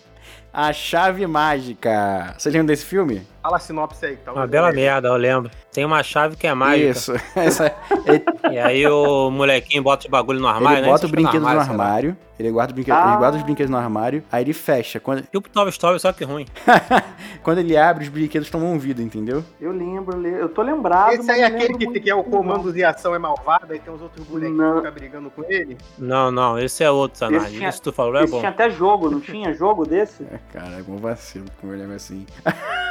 A 0.53 0.73
Chave 0.73 1.25
Mágica. 1.27 2.35
Você 2.37 2.49
lembra 2.49 2.67
desse 2.67 2.83
filme? 2.83 3.21
Fala 3.41 3.57
a 3.57 3.59
sinopse 3.59 4.05
aí. 4.05 4.17
Tá 4.17 4.33
Uma 4.33 4.45
bela 4.45 4.71
merda, 4.71 5.07
eu 5.07 5.15
lembro. 5.15 5.49
Tem 5.73 5.83
uma 5.83 6.03
chave 6.03 6.35
que 6.35 6.45
é 6.45 6.53
mágica. 6.53 6.89
Isso. 6.89 7.13
Essa, 7.35 7.73
ele 8.05 8.23
E 8.53 8.59
aí 8.59 8.85
o 8.87 9.31
molequinho 9.31 9.81
bota 9.81 10.05
os 10.05 10.11
bagulho 10.11 10.39
no 10.39 10.47
armário, 10.47 10.77
ele 10.79 10.85
né? 10.85 10.91
bota 10.91 11.05
o 11.05 11.09
brinquedo 11.09 11.41
no 11.41 11.47
armário, 11.47 12.15
ele 12.37 12.51
guarda, 12.51 12.73
brinquedo, 12.73 12.93
ele 12.95 13.03
Ah. 13.03 13.15
guarda 13.17 13.37
os 13.37 13.43
brinquedos 13.43 13.69
no 13.71 13.77
armário, 13.77 14.23
aí 14.31 14.43
ele 14.43 14.53
fecha. 14.53 14.99
Quando, 14.99 15.21
Tipo 15.23 15.49
Toy 15.49 15.69
Story, 15.69 15.99
só 15.99 16.11
que 16.11 16.23
ruim. 16.23 16.45
quando 17.43 17.59
ele 17.59 17.77
abre, 17.77 18.03
os 18.03 18.09
brinquedos 18.09 18.49
tomam 18.49 18.77
vida, 18.77 19.01
entendeu? 19.01 19.43
Eu 19.59 19.71
lembro, 19.71 20.17
le- 20.17 20.39
eu 20.41 20.49
tô 20.49 20.61
lembrado. 20.61 21.13
Esse 21.13 21.31
aí 21.31 21.41
é 21.41 21.45
aquele 21.45 21.75
que, 21.77 21.99
que 21.99 22.09
é 22.09 22.15
o 22.15 22.23
comando 22.23 22.71
de 22.73 22.83
ação 22.83 23.15
é 23.15 23.19
malvado, 23.19 23.71
aí 23.73 23.79
tem 23.79 23.93
os 23.93 24.01
outros 24.01 24.25
bonequinhos 24.27 24.57
Não. 24.59 24.71
que 24.73 24.77
ficam 24.79 24.93
brigando 24.93 25.29
com 25.31 25.43
ele. 25.49 25.77
Não, 25.97 26.31
não, 26.31 26.59
esse 26.59 26.83
é 26.83 26.91
outro, 26.91 27.25
Esse 27.35 27.49
tinha- 27.51 27.69
Isso 27.69 27.77
que 27.79 27.83
tu 27.85 27.93
falou 27.93 28.15
é 28.17 28.23
Esse 28.23 28.31
bom. 28.33 28.39
tinha 28.39 28.51
até 28.51 28.69
jogo, 28.69 29.09
não 29.09 29.19
tinha 29.19 29.53
jogo 29.53 29.85
desse? 29.85 30.23
É, 30.31 30.39
cara, 30.53 30.79
é 30.79 30.83
um 30.91 30.97
vacilo 30.97 31.45
como 31.59 31.73
eu 31.73 31.77
lembro 31.79 31.95
assim. 31.95 32.25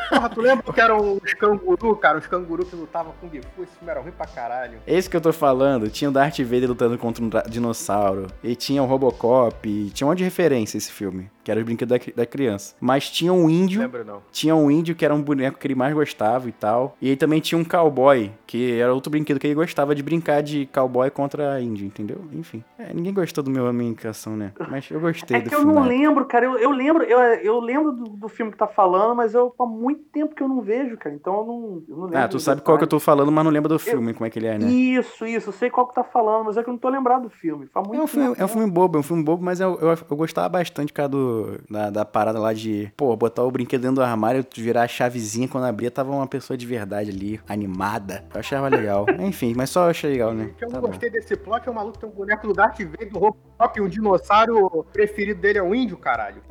Porra, 0.08 0.28
tu 0.28 0.39
lembra 0.40 0.72
que 0.72 0.81
eram 0.81 1.18
os 1.22 1.35
canguru, 1.35 1.96
cara? 1.96 2.18
Os 2.18 2.26
canguru 2.26 2.64
que 2.64 2.76
lutavam 2.76 3.12
com 3.20 3.29
Kung 3.29 3.40
Fu, 3.55 3.62
esse 3.62 3.72
filme 3.76 3.90
era 3.90 4.00
ruim 4.00 4.12
pra 4.12 4.26
caralho. 4.26 4.79
Esse 4.87 5.09
que 5.09 5.16
eu 5.16 5.20
tô 5.20 5.33
falando, 5.33 5.88
tinha 5.88 6.11
o 6.11 6.12
Darth 6.12 6.38
Vader 6.40 6.68
lutando 6.68 6.98
contra 6.98 7.24
um 7.24 7.31
dinossauro, 7.48 8.26
e 8.42 8.55
tinha 8.55 8.83
o 8.83 8.87
Robocop, 8.87 9.90
tinha 9.90 10.07
um 10.07 10.11
monte 10.11 10.18
de 10.18 10.24
referência 10.24 10.79
esse 10.79 10.90
filme, 10.90 11.31
que 11.42 11.50
era 11.50 11.61
os 11.61 11.64
brinquedos 11.66 11.98
da, 11.98 12.12
da 12.14 12.26
criança. 12.26 12.74
Mas 12.81 13.11
tinha 13.11 13.33
um 13.33 13.48
índio, 13.48 13.81
Lembro 13.81 14.05
não. 14.05 14.22
tinha 14.31 14.55
um 14.55 14.70
índio 14.70 14.94
que 14.94 15.05
era 15.05 15.14
um 15.14 15.22
boneco 15.22 15.59
que 15.59 15.66
ele 15.66 15.74
mais 15.74 15.94
gostava 15.94 16.48
e 16.48 16.53
tal, 16.53 16.96
e 17.00 17.11
aí 17.11 17.16
também 17.16 17.40
tinha 17.40 17.59
um 17.59 17.64
cowboy, 17.64 18.31
que 18.46 18.79
era 18.79 18.92
outro 18.92 19.11
brinquedo 19.11 19.38
que 19.38 19.46
ele 19.46 19.55
gostava 19.55 19.94
de 19.94 20.03
brincar 20.03 20.42
de 20.42 20.66
cowboy 20.72 21.11
contra 21.11 21.61
índio, 21.61 21.87
entendeu? 21.87 22.18
Enfim, 22.33 22.62
é, 22.79 22.92
ninguém 22.92 23.12
gostou 23.12 23.42
do 23.42 23.50
meu 23.50 23.66
a 23.66 23.72
minha 23.72 23.90
indicação, 23.90 24.37
né? 24.37 24.53
Mas 24.70 24.90
eu 24.90 25.00
gostei 25.00 25.37
É 25.37 25.40
do 25.40 25.48
que 25.48 25.55
eu 25.55 25.64
não 25.64 25.83
lembro, 25.87 26.24
cara. 26.26 26.46
Eu, 26.46 26.59
eu 26.59 26.70
lembro, 26.70 27.03
eu, 27.05 27.18
eu 27.18 27.61
lembro 27.61 27.92
do, 27.92 28.05
do 28.05 28.29
filme 28.29 28.53
que 28.53 28.59
tá 28.59 28.66
falando, 28.66 29.14
mas 29.14 29.35
eu 29.35 29.55
há 29.59 29.66
muito 29.66 30.03
tempo 30.12 30.35
que 30.35 30.42
eu 30.42 30.48
não 30.48 30.61
vejo, 30.61 30.96
cara. 30.96 31.14
Então 31.14 31.38
eu 31.40 31.46
não, 31.46 31.83
eu 31.88 31.96
não 31.96 32.05
lembro. 32.05 32.18
Ah, 32.18 32.29
tu 32.29 32.38
sabe 32.40 32.61
qual 32.61 32.76
que 32.79 32.85
eu 32.85 32.88
tô 32.88 33.00
falando, 33.00 33.31
mas 33.33 33.44
não 33.44 33.50
lembra 33.50 33.68
do 33.68 33.79
filme, 33.79 34.12
como 34.12 34.26
é 34.26 34.31
que 34.31 34.38
ele 34.38 34.46
é, 34.46 34.59
né? 34.59 34.70
Isso, 34.70 35.26
isso, 35.26 35.48
eu 35.48 35.53
sei 35.53 35.70
qual 35.70 35.87
que 35.87 35.94
tá 35.94 36.05
falando, 36.05 36.44
mas 36.46 36.57
é 36.57 36.62
que 36.62 36.68
eu 36.68 36.72
não 36.72 36.79
tô 36.79 36.88
lembrado 36.88 37.22
do 37.22 37.31
filme. 37.31 37.66
Faz 37.66 37.87
muito 37.87 38.00
É 38.00 38.05
um, 38.05 38.07
filme, 38.07 38.29
tempo, 38.29 38.40
é 38.40 38.44
um 38.44 38.48
filme 38.48 38.70
bobo, 38.70 38.96
é 38.96 39.00
um 39.00 39.03
filme 39.03 39.22
bobo, 39.22 39.42
mas 39.42 39.61
eu, 39.61 39.79
eu, 39.81 39.88
eu 40.11 40.16
gostava 40.16 40.48
bastante, 40.48 40.92
cara, 40.92 41.09
do, 41.09 41.39
da, 41.70 41.90
da 41.90 42.05
parada 42.05 42.38
lá 42.38 42.53
de, 42.53 42.92
pô, 42.96 43.14
botar 43.16 43.42
o 43.44 43.50
brinquedo 43.50 43.83
dentro 43.83 43.96
do 43.96 44.03
armário, 44.03 44.44
virar 44.57 44.83
a 44.83 44.88
chavezinha, 44.88 45.48
quando 45.48 45.64
abria, 45.64 45.90
tava 45.90 46.11
uma 46.12 46.26
pessoa 46.26 46.57
de 46.57 46.66
verdade 46.66 47.11
ali, 47.11 47.40
animada. 47.48 48.24
Eu 48.33 48.40
achava 48.40 48.68
legal. 48.68 49.07
Enfim, 49.20 49.55
mas 49.57 49.70
só 49.70 49.85
eu 49.85 49.90
achei 49.90 50.11
legal, 50.12 50.33
né? 50.33 50.44
O 50.44 50.55
que 50.55 50.64
eu 50.64 50.68
Tá 50.68 50.74
não 50.74 50.81
bom. 50.83 50.88
gostei 50.88 51.11
desse 51.11 51.37
plot 51.37 51.66
é 51.66 51.70
o 51.70 51.74
maluco 51.74 51.98
tem 51.98 52.09
um 52.09 52.12
boneco 52.12 52.46
do 52.46 52.53
Darth 52.53 52.79
Vader, 52.81 53.11
do 53.11 53.18
Robocop, 53.18 53.79
e 53.79 53.83
um 53.83 53.88
dinossauro 53.88 54.87
preferido 54.92 55.40
dele 55.40 55.59
é 55.59 55.62
um 55.62 55.74
índio, 55.74 55.96
caralho. 55.96 56.42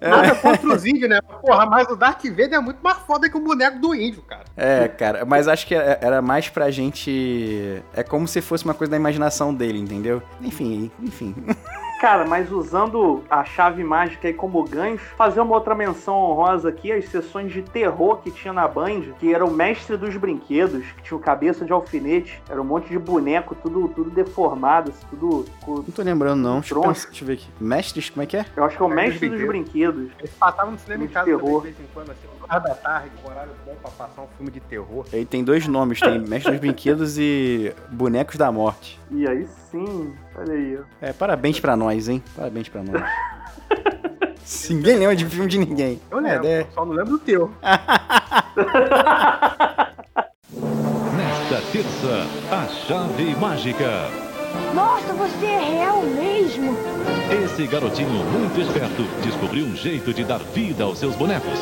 Nada 0.00 0.34
contra 0.34 0.74
os 0.74 0.84
índios, 0.84 1.08
né? 1.08 1.20
Porra, 1.40 1.64
mas 1.66 1.88
o 1.88 1.94
Darth 1.96 2.24
Vader 2.24 2.54
é 2.54 2.60
muito 2.60 2.80
mais 2.82 2.98
foda 2.98 3.30
que 3.30 3.36
o 3.36 3.40
boneco 3.40 3.78
do 3.78 3.94
índio, 3.94 4.22
cara. 4.22 4.44
É, 4.56 4.88
cara, 4.88 5.24
mas 5.24 5.46
acho 5.46 5.64
que 5.66 5.74
era 5.74 6.20
mais 6.20 6.48
pra 6.48 6.70
gente. 6.70 7.82
É 7.94 8.02
como 8.02 8.26
se 8.26 8.40
fosse 8.40 8.64
uma 8.64 8.74
coisa 8.74 8.90
da 8.90 8.96
imaginação 8.96 9.54
dele, 9.54 9.78
entendeu? 9.78 10.20
Enfim, 10.40 10.90
enfim. 11.00 11.34
Cara, 12.02 12.24
mas 12.26 12.50
usando 12.50 13.22
a 13.30 13.44
chave 13.44 13.84
mágica 13.84 14.26
aí 14.26 14.34
como 14.34 14.60
gancho, 14.64 15.04
fazer 15.16 15.40
uma 15.40 15.54
outra 15.54 15.72
menção 15.72 16.16
honrosa 16.16 16.68
aqui, 16.68 16.90
as 16.90 17.04
sessões 17.08 17.52
de 17.52 17.62
terror 17.62 18.16
que 18.16 18.28
tinha 18.32 18.52
na 18.52 18.66
Band, 18.66 19.02
que 19.20 19.32
era 19.32 19.44
o 19.44 19.52
mestre 19.52 19.96
dos 19.96 20.16
brinquedos, 20.16 20.84
que 20.96 21.02
tinha 21.04 21.16
o 21.16 21.20
cabeça 21.20 21.64
de 21.64 21.72
alfinete, 21.72 22.42
era 22.50 22.60
um 22.60 22.64
monte 22.64 22.88
de 22.88 22.98
boneco, 22.98 23.54
tudo, 23.54 23.86
tudo 23.94 24.10
deformado, 24.10 24.90
assim, 24.90 25.06
tudo. 25.10 25.44
com- 25.64 25.74
Não 25.76 25.84
tô 25.84 26.02
lembrando, 26.02 26.40
não. 26.42 26.58
Deixa 26.58 26.74
eu, 26.74 26.80
Tronco. 26.80 26.88
pensar, 26.92 27.06
deixa 27.10 27.22
eu 27.22 27.26
ver 27.28 27.32
aqui. 27.34 27.46
Mestres, 27.60 28.10
como 28.10 28.22
é 28.24 28.26
que 28.26 28.36
é? 28.36 28.46
Eu 28.56 28.64
acho 28.64 28.76
que 28.76 28.82
é 28.82 28.86
o 28.86 28.88
Mestre 28.88 29.10
mestre 29.12 29.28
dos 29.28 29.38
dos 29.38 29.46
brinquedos. 29.48 30.10
Eles 30.18 30.32
passavam 30.34 30.72
no 30.72 30.78
cinema 30.80 31.04
em 31.04 31.06
casa 31.06 31.26
terror. 31.26 31.40
também, 31.60 31.72
de 31.72 31.78
vez 31.78 31.80
em 31.88 31.92
quando, 31.94 32.10
assim, 32.10 32.26
no 32.58 32.64
da 32.68 32.74
tarde, 32.74 33.10
um 33.24 33.30
horário 33.30 33.52
bom 33.64 33.74
pra 33.80 33.90
passar 33.90 34.22
um 34.22 34.26
filme 34.36 34.50
de 34.50 34.60
terror. 34.60 35.04
Ele 35.12 35.24
tem 35.24 35.42
dois 35.44 35.66
nomes, 35.66 36.00
tem 36.00 36.18
Mestre 36.18 36.52
dos 36.52 36.60
Brinquedos 36.60 37.18
e 37.18 37.74
Bonecos 37.90 38.36
da 38.36 38.50
Morte. 38.52 38.98
E 39.10 39.26
aí 39.26 39.46
sim, 39.70 40.12
olha 40.36 40.52
aí. 40.54 40.78
ó. 40.78 40.82
É, 41.00 41.12
parabéns 41.12 41.58
pra 41.60 41.76
nós, 41.76 42.08
hein? 42.08 42.22
Parabéns 42.36 42.68
pra 42.68 42.82
nós. 42.82 43.02
Se 44.44 44.74
Ninguém 44.74 44.98
lembra 44.98 45.14
de 45.16 45.24
filme 45.26 45.48
de 45.48 45.58
ninguém. 45.58 46.00
Eu 46.10 46.18
É, 46.18 46.22
lembro, 46.22 46.48
né? 46.48 46.66
só 46.74 46.84
não 46.84 46.92
lembro 46.92 47.12
do 47.12 47.18
teu. 47.20 47.50
Nesta 51.16 51.60
terça, 51.72 52.26
a 52.50 52.66
chave 52.68 53.34
mágica. 53.36 54.08
Nossa, 54.74 55.12
você 55.12 55.46
é 55.46 55.60
real 55.60 56.02
mesmo? 56.02 56.76
Esse 57.44 57.66
garotinho 57.66 58.08
muito 58.08 58.60
esperto 58.60 59.02
descobriu 59.22 59.66
um 59.66 59.76
jeito 59.76 60.12
de 60.12 60.24
dar 60.24 60.38
vida 60.38 60.84
aos 60.84 60.98
seus 60.98 61.14
bonecos. 61.16 61.58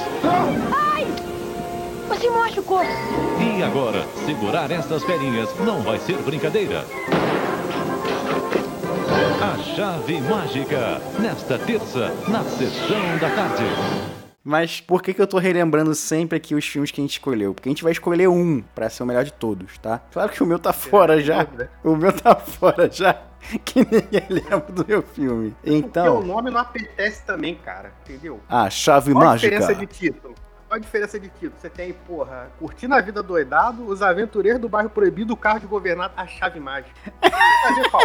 Você 2.09 2.29
me 2.29 2.37
machucou. 2.37 2.83
E 3.41 3.63
agora, 3.63 4.05
segurar 4.27 4.71
estas 4.71 5.03
ferinhas 5.05 5.49
não 5.61 5.81
vai 5.81 5.99
ser 5.99 6.17
brincadeira. 6.19 6.85
A 9.41 9.59
chave 9.75 10.21
mágica, 10.21 11.01
nesta 11.19 11.59
terça, 11.59 12.13
na 12.29 12.45
sessão 12.45 13.17
da 13.21 13.31
tarde. 13.31 14.20
Mas 14.43 14.81
por 14.81 15.03
que, 15.03 15.13
que 15.13 15.21
eu 15.21 15.27
tô 15.27 15.39
relembrando 15.39 15.95
sempre 15.95 16.37
aqui 16.39 16.55
os 16.55 16.67
filmes 16.67 16.91
que 16.91 17.01
a 17.01 17.05
gente 17.05 17.13
escolheu? 17.13 17.53
Porque 17.53 17.69
a 17.69 17.73
gente 17.73 17.83
vai 17.83 17.93
escolher 17.93 18.27
um 18.29 18.63
pra 18.75 18.89
ser 18.89 19.03
o 19.03 19.07
melhor 19.07 19.23
de 19.25 19.33
todos, 19.35 19.77
tá? 19.79 20.01
Claro 20.13 20.31
que 20.33 20.43
o 20.43 20.47
meu 20.47 20.59
tá 20.59 20.73
fora 20.73 21.21
já. 21.23 21.47
O 21.85 21.95
meu 21.95 22.13
tá 22.13 22.35
fora 22.37 22.91
já. 22.91 23.21
Que 23.65 23.81
ninguém 23.81 24.27
lembra 24.29 24.61
do 24.61 24.85
meu 24.87 25.03
filme. 25.03 25.51
Porque 25.53 25.71
o 25.71 25.75
Então, 25.75 26.23
nome 26.23 26.51
não 26.51 26.61
apetece 26.61 27.25
também, 27.25 27.55
cara, 27.55 27.91
entendeu? 28.03 28.39
a 28.49 28.69
chave 28.69 29.13
Qual 29.13 29.23
a 29.23 29.27
mágica. 29.29 29.49
diferença 29.57 29.75
de 29.81 29.87
título? 29.87 30.35
Qual 30.69 30.77
a 30.77 30.79
diferença 30.79 31.19
de 31.19 31.29
título? 31.31 31.53
Você 31.59 31.71
tem, 31.71 31.93
porra, 31.93 32.51
Curtindo 32.59 32.95
a 32.95 33.01
Vida 33.01 33.23
Doidado, 33.23 33.87
Os 33.87 34.03
Aventureiros 34.03 34.61
do 34.61 34.69
Bairro 34.69 34.91
Proibido, 34.91 35.33
O 35.33 35.37
Carro 35.39 35.59
de 35.59 35.67
Governado, 35.67 36.13
A 36.19 36.27
Chave 36.27 36.61
Mágica. 36.61 36.95
Fazer 37.63 37.91
qual? 37.91 38.03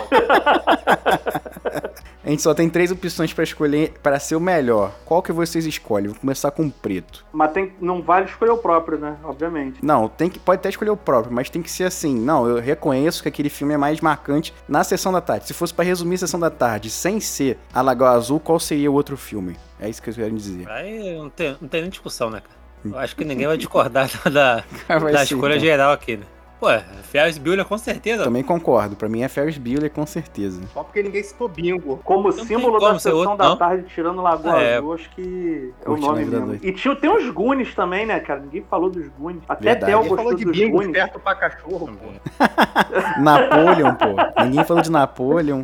A 2.26 2.30
gente 2.32 2.42
só 2.42 2.56
tem 2.56 2.68
três 2.68 2.92
opções 2.92 3.32
pra 3.34 3.44
escolher 3.44 3.94
pra 4.02 4.20
ser 4.20 4.36
o 4.36 4.40
melhor. 4.40 4.92
Qual 5.06 5.22
que 5.22 5.32
vocês 5.32 5.64
escolhem? 5.68 6.08
Vou 6.08 6.20
começar 6.20 6.50
com 6.50 6.66
o 6.66 6.72
preto. 6.72 7.24
Mas 7.32 7.52
tem, 7.52 7.72
não 7.80 8.02
vale 8.02 8.26
escolher 8.26 8.50
o 8.50 8.58
próprio, 8.58 8.98
né? 8.98 9.16
Obviamente. 9.24 9.86
Não, 9.86 10.08
tem 10.08 10.28
que, 10.28 10.40
pode 10.40 10.58
até 10.58 10.70
escolher 10.70 10.90
o 10.90 10.98
próprio, 10.98 11.32
mas 11.32 11.52
tem 11.52 11.62
que 11.62 11.70
ser 11.70 11.84
assim. 11.84 12.18
Não, 12.18 12.48
eu 12.48 12.60
reconheço 12.60 13.22
que 13.22 13.30
aquele 13.30 13.48
filme 13.48 13.76
é 13.76 13.78
mais 13.78 14.02
marcante 14.02 14.52
na 14.68 14.84
sessão 14.84 15.14
da 15.14 15.22
tarde. 15.22 15.46
Se 15.46 15.54
fosse 15.54 15.72
pra 15.72 15.86
resumir 15.86 16.16
a 16.16 16.18
sessão 16.18 16.40
da 16.40 16.50
tarde 16.50 16.90
sem 16.90 17.20
ser 17.20 17.60
a 17.72 17.84
Lagoa 17.84 18.10
Azul, 18.10 18.40
qual 18.40 18.60
seria 18.60 18.90
o 18.90 18.96
outro 18.96 19.16
filme? 19.16 19.56
É 19.80 19.88
isso 19.88 20.02
que 20.02 20.10
eu 20.10 20.14
quero 20.16 20.36
dizer. 20.36 20.68
Aí 20.68 21.16
não 21.16 21.30
tem, 21.30 21.56
não 21.62 21.68
tem 21.68 21.82
nem 21.82 21.92
discussão, 21.92 22.32
né, 22.32 22.42
cara? 22.42 22.56
Eu 22.86 22.98
acho 22.98 23.16
que 23.16 23.24
ninguém 23.26 23.46
vai 23.46 23.58
discordar 23.58 24.10
da, 24.32 24.64
da 24.88 25.24
escolha 25.24 25.54
então. 25.54 25.60
geral 25.64 25.92
aqui, 25.92 26.18
né? 26.18 26.26
Pô, 26.66 27.04
Ferris 27.04 27.38
Bueller 27.38 27.64
com 27.66 27.78
certeza. 27.78 28.24
Também 28.24 28.44
concordo. 28.44 28.96
Pra 28.96 29.08
mim 29.08 29.22
é 29.22 29.28
Ferris 29.28 29.58
Bueller, 29.58 29.92
com 29.92 30.06
certeza. 30.06 30.62
Só 30.74 30.84
porque 30.84 31.04
ninguém 31.04 31.22
citou 31.22 31.48
bingo. 31.48 32.00
Como 32.04 32.32
símbolo 32.32 32.80
como 32.80 32.94
da 32.94 33.00
sessão 33.00 33.18
outro, 33.20 33.38
da 33.38 33.50
não. 33.50 33.58
tarde, 33.58 33.86
tirando 33.94 34.22
Lagoa 34.22 34.62
É. 34.62 34.78
Azul, 34.78 34.94
acho 34.94 35.10
que 35.12 35.72
é 35.86 35.90
o 35.90 35.96
nome 35.96 36.26
mesmo. 36.26 36.58
E 36.64 36.72
tinha, 36.72 36.96
tem 36.96 37.10
uns 37.10 37.30
Goonies 37.30 37.76
também, 37.76 38.06
né, 38.06 38.20
cara? 38.20 38.40
Ninguém 38.40 38.66
falou 38.70 38.90
dos 38.90 39.08
Goonies. 39.10 39.44
Até 39.48 39.76
Ninguém 39.76 39.96
gostou 39.96 40.18
falou 40.18 40.34
de 40.34 40.46
dos 40.46 40.58
bingo 40.58 40.78
Goonies. 40.78 40.92
perto 40.94 41.20
pra 41.20 41.36
cachorro, 41.36 41.88
pô. 41.88 42.42
Napoleon, 43.22 43.94
pô. 43.96 44.44
Ninguém 44.44 44.64
falou 44.64 44.82
de 44.82 44.92
Napoleon. 44.92 45.64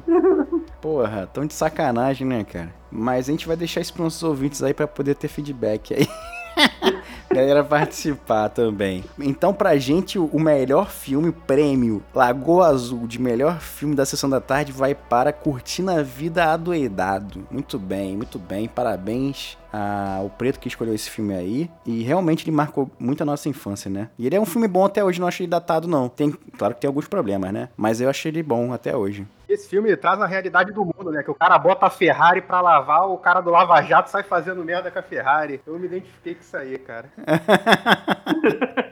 Porra, 0.79 1.27
tão 1.33 1.45
de 1.45 1.53
sacanagem, 1.53 2.25
né, 2.27 2.43
cara? 2.43 2.69
Mas 2.91 3.27
a 3.27 3.31
gente 3.31 3.47
vai 3.47 3.55
deixar 3.57 3.81
isso 3.81 3.93
pros 3.93 4.03
nossos 4.03 4.23
ouvintes 4.23 4.61
aí 4.63 4.73
pra 4.73 4.87
poder 4.87 5.15
ter 5.15 5.27
feedback 5.27 5.93
aí. 5.93 6.07
Galera 7.33 7.63
participar 7.63 8.49
também. 8.49 9.03
Então, 9.17 9.53
pra 9.53 9.77
gente, 9.77 10.19
o 10.19 10.39
melhor 10.39 10.89
filme, 10.89 11.29
o 11.29 11.33
prêmio 11.33 12.03
Lagoa 12.13 12.67
Azul 12.67 13.07
de 13.07 13.19
melhor 13.19 13.59
filme 13.59 13.95
da 13.95 14.05
sessão 14.05 14.29
da 14.29 14.41
tarde 14.41 14.71
vai 14.71 14.93
para 14.93 15.31
Curtindo 15.31 15.91
a 15.91 16.01
Vida 16.01 16.51
Adoidado. 16.51 17.47
Muito 17.49 17.79
bem, 17.79 18.17
muito 18.17 18.37
bem. 18.37 18.67
Parabéns 18.67 19.57
ao 19.71 20.29
Preto 20.29 20.59
que 20.59 20.67
escolheu 20.67 20.93
esse 20.93 21.09
filme 21.09 21.33
aí. 21.33 21.69
E 21.85 22.03
realmente 22.03 22.43
ele 22.43 22.55
marcou 22.55 22.91
muito 22.99 23.23
a 23.23 23.25
nossa 23.25 23.47
infância, 23.47 23.89
né? 23.89 24.09
E 24.19 24.27
ele 24.27 24.35
é 24.35 24.39
um 24.39 24.45
filme 24.45 24.67
bom 24.67 24.83
até 24.83 25.03
hoje, 25.03 25.21
não 25.21 25.27
achei 25.27 25.47
datado, 25.47 25.87
não. 25.87 26.09
Tem, 26.09 26.31
claro 26.57 26.73
que 26.73 26.81
tem 26.81 26.87
alguns 26.87 27.07
problemas, 27.07 27.53
né? 27.53 27.69
Mas 27.77 28.01
eu 28.01 28.09
achei 28.09 28.29
ele 28.29 28.43
bom 28.43 28.73
até 28.73 28.95
hoje. 28.95 29.25
Esse 29.51 29.67
filme 29.67 29.95
traz 29.97 30.21
a 30.21 30.25
realidade 30.25 30.71
do 30.71 30.85
mundo, 30.85 31.11
né? 31.11 31.21
Que 31.23 31.29
o 31.29 31.35
cara 31.35 31.59
bota 31.59 31.85
a 31.85 31.89
Ferrari 31.89 32.41
pra 32.41 32.61
lavar, 32.61 33.09
o 33.09 33.17
cara 33.17 33.41
do 33.41 33.49
Lava 33.49 33.81
Jato 33.81 34.09
sai 34.09 34.23
fazendo 34.23 34.63
merda 34.63 34.89
com 34.89 34.99
a 34.99 35.01
Ferrari. 35.01 35.61
Eu 35.67 35.77
me 35.77 35.87
identifiquei 35.87 36.35
com 36.35 36.41
isso 36.41 36.55
aí, 36.55 36.77
cara. 36.77 37.11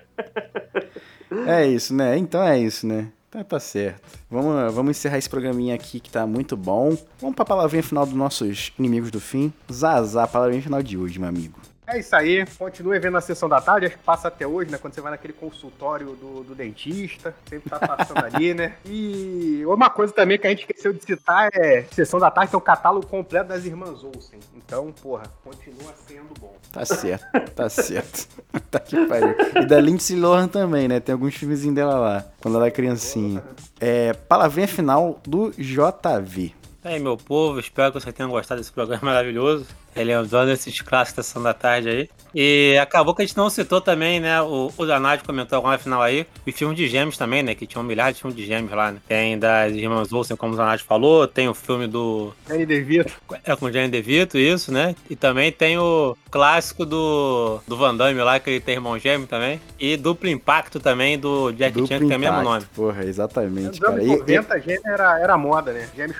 É 1.45 1.65
isso, 1.65 1.93
né? 1.93 2.17
Então 2.17 2.41
é 2.41 2.57
isso, 2.57 2.87
né? 2.87 3.07
Tá, 3.29 3.43
tá 3.43 3.59
certo. 3.59 4.01
Vamos, 4.29 4.73
vamos 4.73 4.97
encerrar 4.97 5.19
esse 5.19 5.29
programinha 5.29 5.75
aqui 5.75 5.99
que 5.99 6.09
tá 6.09 6.25
muito 6.25 6.57
bom. 6.57 6.97
Vamos 7.19 7.35
pra 7.35 7.45
palavrinha 7.45 7.83
final 7.83 8.03
dos 8.03 8.15
nossos 8.15 8.73
inimigos 8.79 9.11
do 9.11 9.19
fim. 9.19 9.53
Zazá, 9.71 10.27
palavrinha 10.27 10.61
final 10.61 10.81
de 10.81 10.97
hoje, 10.97 11.19
meu 11.19 11.29
amigo. 11.29 11.59
É 11.91 11.97
isso 11.97 12.15
aí, 12.15 12.45
continue 12.57 12.99
vendo 12.99 13.17
a 13.17 13.21
sessão 13.21 13.49
da 13.49 13.59
tarde, 13.59 13.87
acho 13.87 13.97
que 13.97 14.03
passa 14.03 14.27
até 14.27 14.45
hoje, 14.45 14.69
né? 14.69 14.77
Quando 14.77 14.93
você 14.93 15.01
vai 15.01 15.09
naquele 15.09 15.33
consultório 15.33 16.11
do, 16.11 16.43
do 16.43 16.53
dentista, 16.53 17.33
sempre 17.49 17.67
tá 17.67 17.79
passando 17.79 18.23
ali, 18.23 18.53
né? 18.53 18.75
E 18.85 19.63
uma 19.65 19.89
coisa 19.89 20.13
também 20.13 20.37
que 20.37 20.45
a 20.45 20.51
gente 20.51 20.59
esqueceu 20.59 20.93
de 20.93 21.03
citar 21.03 21.49
é 21.51 21.81
sessão 21.91 22.19
da 22.19 22.29
tarde, 22.29 22.53
é 22.53 22.57
o 22.57 22.61
catálogo 22.61 23.07
completo 23.07 23.49
das 23.49 23.65
irmãs 23.65 24.03
Olsen. 24.03 24.39
Então, 24.55 24.93
porra, 25.01 25.23
continua 25.43 25.91
sendo 26.07 26.31
bom. 26.39 26.55
Tá 26.71 26.85
certo, 26.85 27.25
tá 27.55 27.67
certo. 27.69 28.27
tá 28.69 28.79
que 28.79 29.07
pariu. 29.07 29.35
E 29.55 29.65
da 29.65 29.79
Lindsay 29.81 30.15
Lohan 30.15 30.47
também, 30.47 30.87
né? 30.87 30.99
Tem 30.99 31.13
alguns 31.13 31.33
filmezinhos 31.33 31.75
dela 31.75 31.97
lá, 31.97 32.25
quando 32.39 32.57
ela 32.57 32.67
é 32.67 32.71
criancinha. 32.71 33.43
É, 33.79 34.13
palavrinha 34.13 34.67
final 34.67 35.19
do 35.25 35.49
JV. 35.57 36.58
E 36.83 36.87
aí, 36.87 36.99
meu 36.99 37.17
povo, 37.17 37.59
espero 37.59 37.91
que 37.91 37.99
vocês 37.99 38.15
tenham 38.15 38.29
gostado 38.31 38.61
desse 38.61 38.71
programa 38.71 39.01
maravilhoso. 39.11 39.65
Relembrando 39.95 40.51
esses 40.51 40.79
clássicos 40.81 41.17
da 41.17 41.23
Sessão 41.23 41.41
da 41.43 41.53
Tarde 41.53 41.89
aí. 41.89 42.09
E 42.33 42.77
acabou 42.79 43.13
que 43.15 43.23
a 43.23 43.25
gente 43.25 43.35
não 43.35 43.49
citou 43.49 43.81
também, 43.81 44.19
né? 44.19 44.39
O, 44.39 44.71
o 44.77 44.85
Danado 44.85 45.23
comentou 45.25 45.57
agora 45.57 45.77
no 45.77 45.83
final 45.83 45.99
aí. 46.01 46.27
Os 46.45 46.53
filmes 46.55 46.77
de 46.77 46.87
gêmeos 46.87 47.17
também, 47.17 47.41
né? 47.41 47.55
Que 47.55 47.65
tinha 47.65 47.81
um 47.81 47.83
milhar 47.83 48.13
de 48.13 48.19
filmes 48.21 48.37
de 48.37 48.45
gêmeos 48.45 48.71
lá, 48.71 48.91
né? 48.91 48.99
Tem 49.07 49.37
das 49.37 49.73
Irmãs 49.73 50.13
Olsen, 50.13 50.37
como 50.37 50.53
o 50.53 50.55
Danado 50.55 50.83
falou. 50.83 51.27
Tem 51.27 51.49
o 51.49 51.55
filme 51.55 51.87
do. 51.87 52.31
Danny 52.47 52.67
DeVito. 52.67 53.11
É 53.43 53.55
com 53.55 53.65
o 53.65 53.71
Danny 53.71 53.87
DeVito, 53.89 54.37
isso, 54.37 54.71
né? 54.71 54.95
E 55.09 55.15
também 55.15 55.51
tem 55.51 55.79
o 55.79 56.15
clássico 56.29 56.85
do, 56.85 57.59
do 57.67 57.75
Van 57.75 57.95
Damme 57.95 58.21
lá, 58.21 58.39
que 58.39 58.51
ele 58.51 58.59
tem 58.59 58.75
irmão 58.75 58.97
gêmeo 58.99 59.25
também. 59.25 59.59
E 59.79 59.97
duplo 59.97 60.29
impacto 60.29 60.79
também 60.79 61.17
do 61.17 61.51
Jack 61.51 61.75
Chan, 61.87 61.99
que 61.99 62.05
tem 62.07 62.15
o 62.17 62.19
mesmo 62.19 62.43
nome. 62.43 62.63
Porra, 62.75 63.03
exatamente, 63.03 63.69
Nos 63.69 63.79
cara. 63.79 63.93
anos 63.93 64.05
E- 64.05 64.17
90, 64.19 64.59
gêmeo 64.61 64.81
era, 64.85 65.19
era 65.19 65.35
moda, 65.35 65.73
né? 65.73 65.89
Gêmeos 65.95 66.19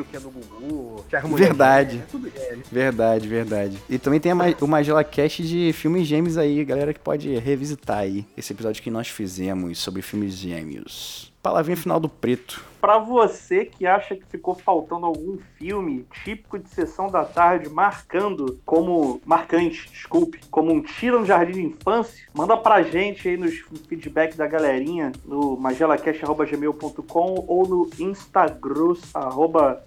que 0.00 0.16
é 0.16 0.20
do 0.20 0.30
Gugu, 0.30 1.04
Charles 1.10 1.30
Mulher 1.30 1.46
Verdade. 1.48 1.96
É 1.98 2.10
tudo 2.10 2.30
gêmeo. 2.30 2.62
Verdade, 2.70 3.28
verdade. 3.28 3.78
E 3.88 3.98
também 3.98 4.20
tem 4.20 4.32
Ma- 4.34 4.54
o 4.60 4.66
Magela 4.66 5.02
Cast 5.04 5.42
de 5.42 5.72
filmes 5.72 6.06
gêmeos 6.06 6.36
aí, 6.38 6.64
galera 6.64 6.92
que 6.94 7.00
pode 7.00 7.34
revisitar 7.38 7.98
aí 7.98 8.24
esse 8.36 8.52
episódio 8.52 8.82
que 8.82 8.90
nós 8.90 9.08
fizemos 9.08 9.78
sobre 9.78 10.02
filmes 10.02 10.34
gêmeos. 10.34 11.31
Palavrinha 11.42 11.76
final 11.76 11.98
do 11.98 12.08
preto. 12.08 12.62
Pra 12.80 12.98
você 12.98 13.64
que 13.64 13.86
acha 13.86 14.14
que 14.16 14.24
ficou 14.26 14.54
faltando 14.54 15.06
algum 15.06 15.38
filme 15.56 16.04
típico 16.24 16.58
de 16.58 16.68
sessão 16.68 17.06
da 17.08 17.24
tarde, 17.24 17.68
marcando 17.68 18.58
como. 18.64 19.20
marcante, 19.24 19.88
desculpe, 19.90 20.40
como 20.50 20.72
um 20.72 20.80
tiro 20.82 21.20
no 21.20 21.26
jardim 21.26 21.52
de 21.52 21.62
infância, 21.62 22.26
manda 22.34 22.56
pra 22.56 22.82
gente 22.82 23.28
aí 23.28 23.36
nos 23.36 23.54
feedback 23.88 24.36
da 24.36 24.46
galerinha 24.46 25.12
no 25.24 25.56
magelacast.gmail.com 25.56 27.44
ou 27.46 27.66
no 27.68 27.90
Instagram, 27.98 28.94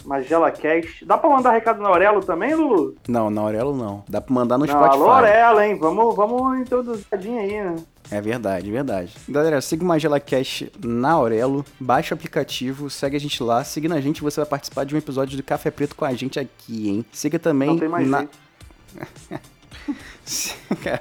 magelacast. 0.05 1.05
Dá 1.05 1.17
pra 1.17 1.29
mandar 1.29 1.51
recado 1.51 1.81
na 1.81 1.89
Aurelo 1.89 2.23
também, 2.23 2.53
Lulu? 2.55 2.95
Não, 3.07 3.29
na 3.29 3.41
Aurelo 3.41 3.75
não. 3.75 4.03
Dá 4.07 4.19
pra 4.21 4.33
mandar 4.33 4.57
no 4.57 4.65
Não, 4.65 4.73
Spotify. 4.73 4.95
alô, 5.01 5.09
Aurelo, 5.09 5.61
hein? 5.61 5.77
Vamos, 5.77 6.15
vamos 6.15 6.59
introduzir 6.59 7.05
aí, 7.13 7.61
né? 7.61 7.75
É 8.11 8.21
verdade, 8.21 8.69
verdade. 8.71 9.13
Galera, 9.27 9.59
siga 9.61 9.83
o 9.83 9.87
Magela 9.87 10.19
Cash 10.19 10.65
na 10.83 11.11
Aurelo, 11.11 11.65
baixa 11.79 12.13
o 12.13 12.17
aplicativo, 12.17 12.89
segue 12.89 13.15
a 13.15 13.19
gente 13.19 13.41
lá. 13.41 13.63
Seguindo 13.63 13.93
a 13.93 14.01
gente, 14.01 14.21
você 14.21 14.39
vai 14.39 14.49
participar 14.49 14.85
de 14.85 14.95
um 14.95 14.97
episódio 14.97 15.35
do 15.37 15.43
Café 15.43 15.71
Preto 15.71 15.95
com 15.95 16.05
a 16.05 16.13
gente 16.13 16.39
aqui, 16.39 16.89
hein? 16.89 17.05
Siga 17.11 17.39
também 17.39 17.69
Não 17.69 17.79
tem 17.79 17.89
mais 17.89 18.07
na... 18.07 18.19
jeito. 18.19 18.37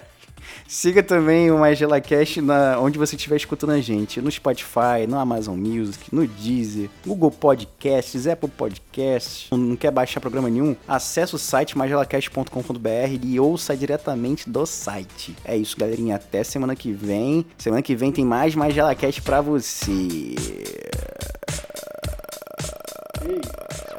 Siga 0.66 1.02
também 1.02 1.50
o 1.50 1.58
Mais 1.58 1.78
Gelacast 1.78 2.40
na, 2.40 2.78
onde 2.80 2.98
você 2.98 3.16
estiver 3.16 3.36
escutando 3.36 3.70
a 3.70 3.80
gente. 3.80 4.20
No 4.20 4.30
Spotify, 4.30 5.06
no 5.08 5.18
Amazon 5.18 5.58
Music, 5.58 6.14
no 6.14 6.26
Deezer, 6.26 6.88
Google 7.06 7.30
Podcasts, 7.30 8.26
Apple 8.26 8.48
Podcasts. 8.48 9.48
Não 9.50 9.76
quer 9.76 9.90
baixar 9.90 10.20
programa 10.20 10.48
nenhum? 10.48 10.74
Acesse 10.88 11.34
o 11.34 11.38
site 11.38 11.76
magelacast.com.br 11.76 12.88
e 13.22 13.38
ouça 13.38 13.76
diretamente 13.76 14.48
do 14.48 14.64
site. 14.66 15.36
É 15.44 15.56
isso, 15.56 15.76
galerinha. 15.76 16.16
Até 16.16 16.42
semana 16.42 16.74
que 16.74 16.92
vem. 16.92 17.44
Semana 17.58 17.82
que 17.82 17.94
vem 17.94 18.10
tem 18.10 18.24
mais 18.24 18.54
Mais 18.54 18.74
Gelacast 18.74 19.20
pra 19.22 19.40
você. 19.40 19.92
Ei. 23.26 23.93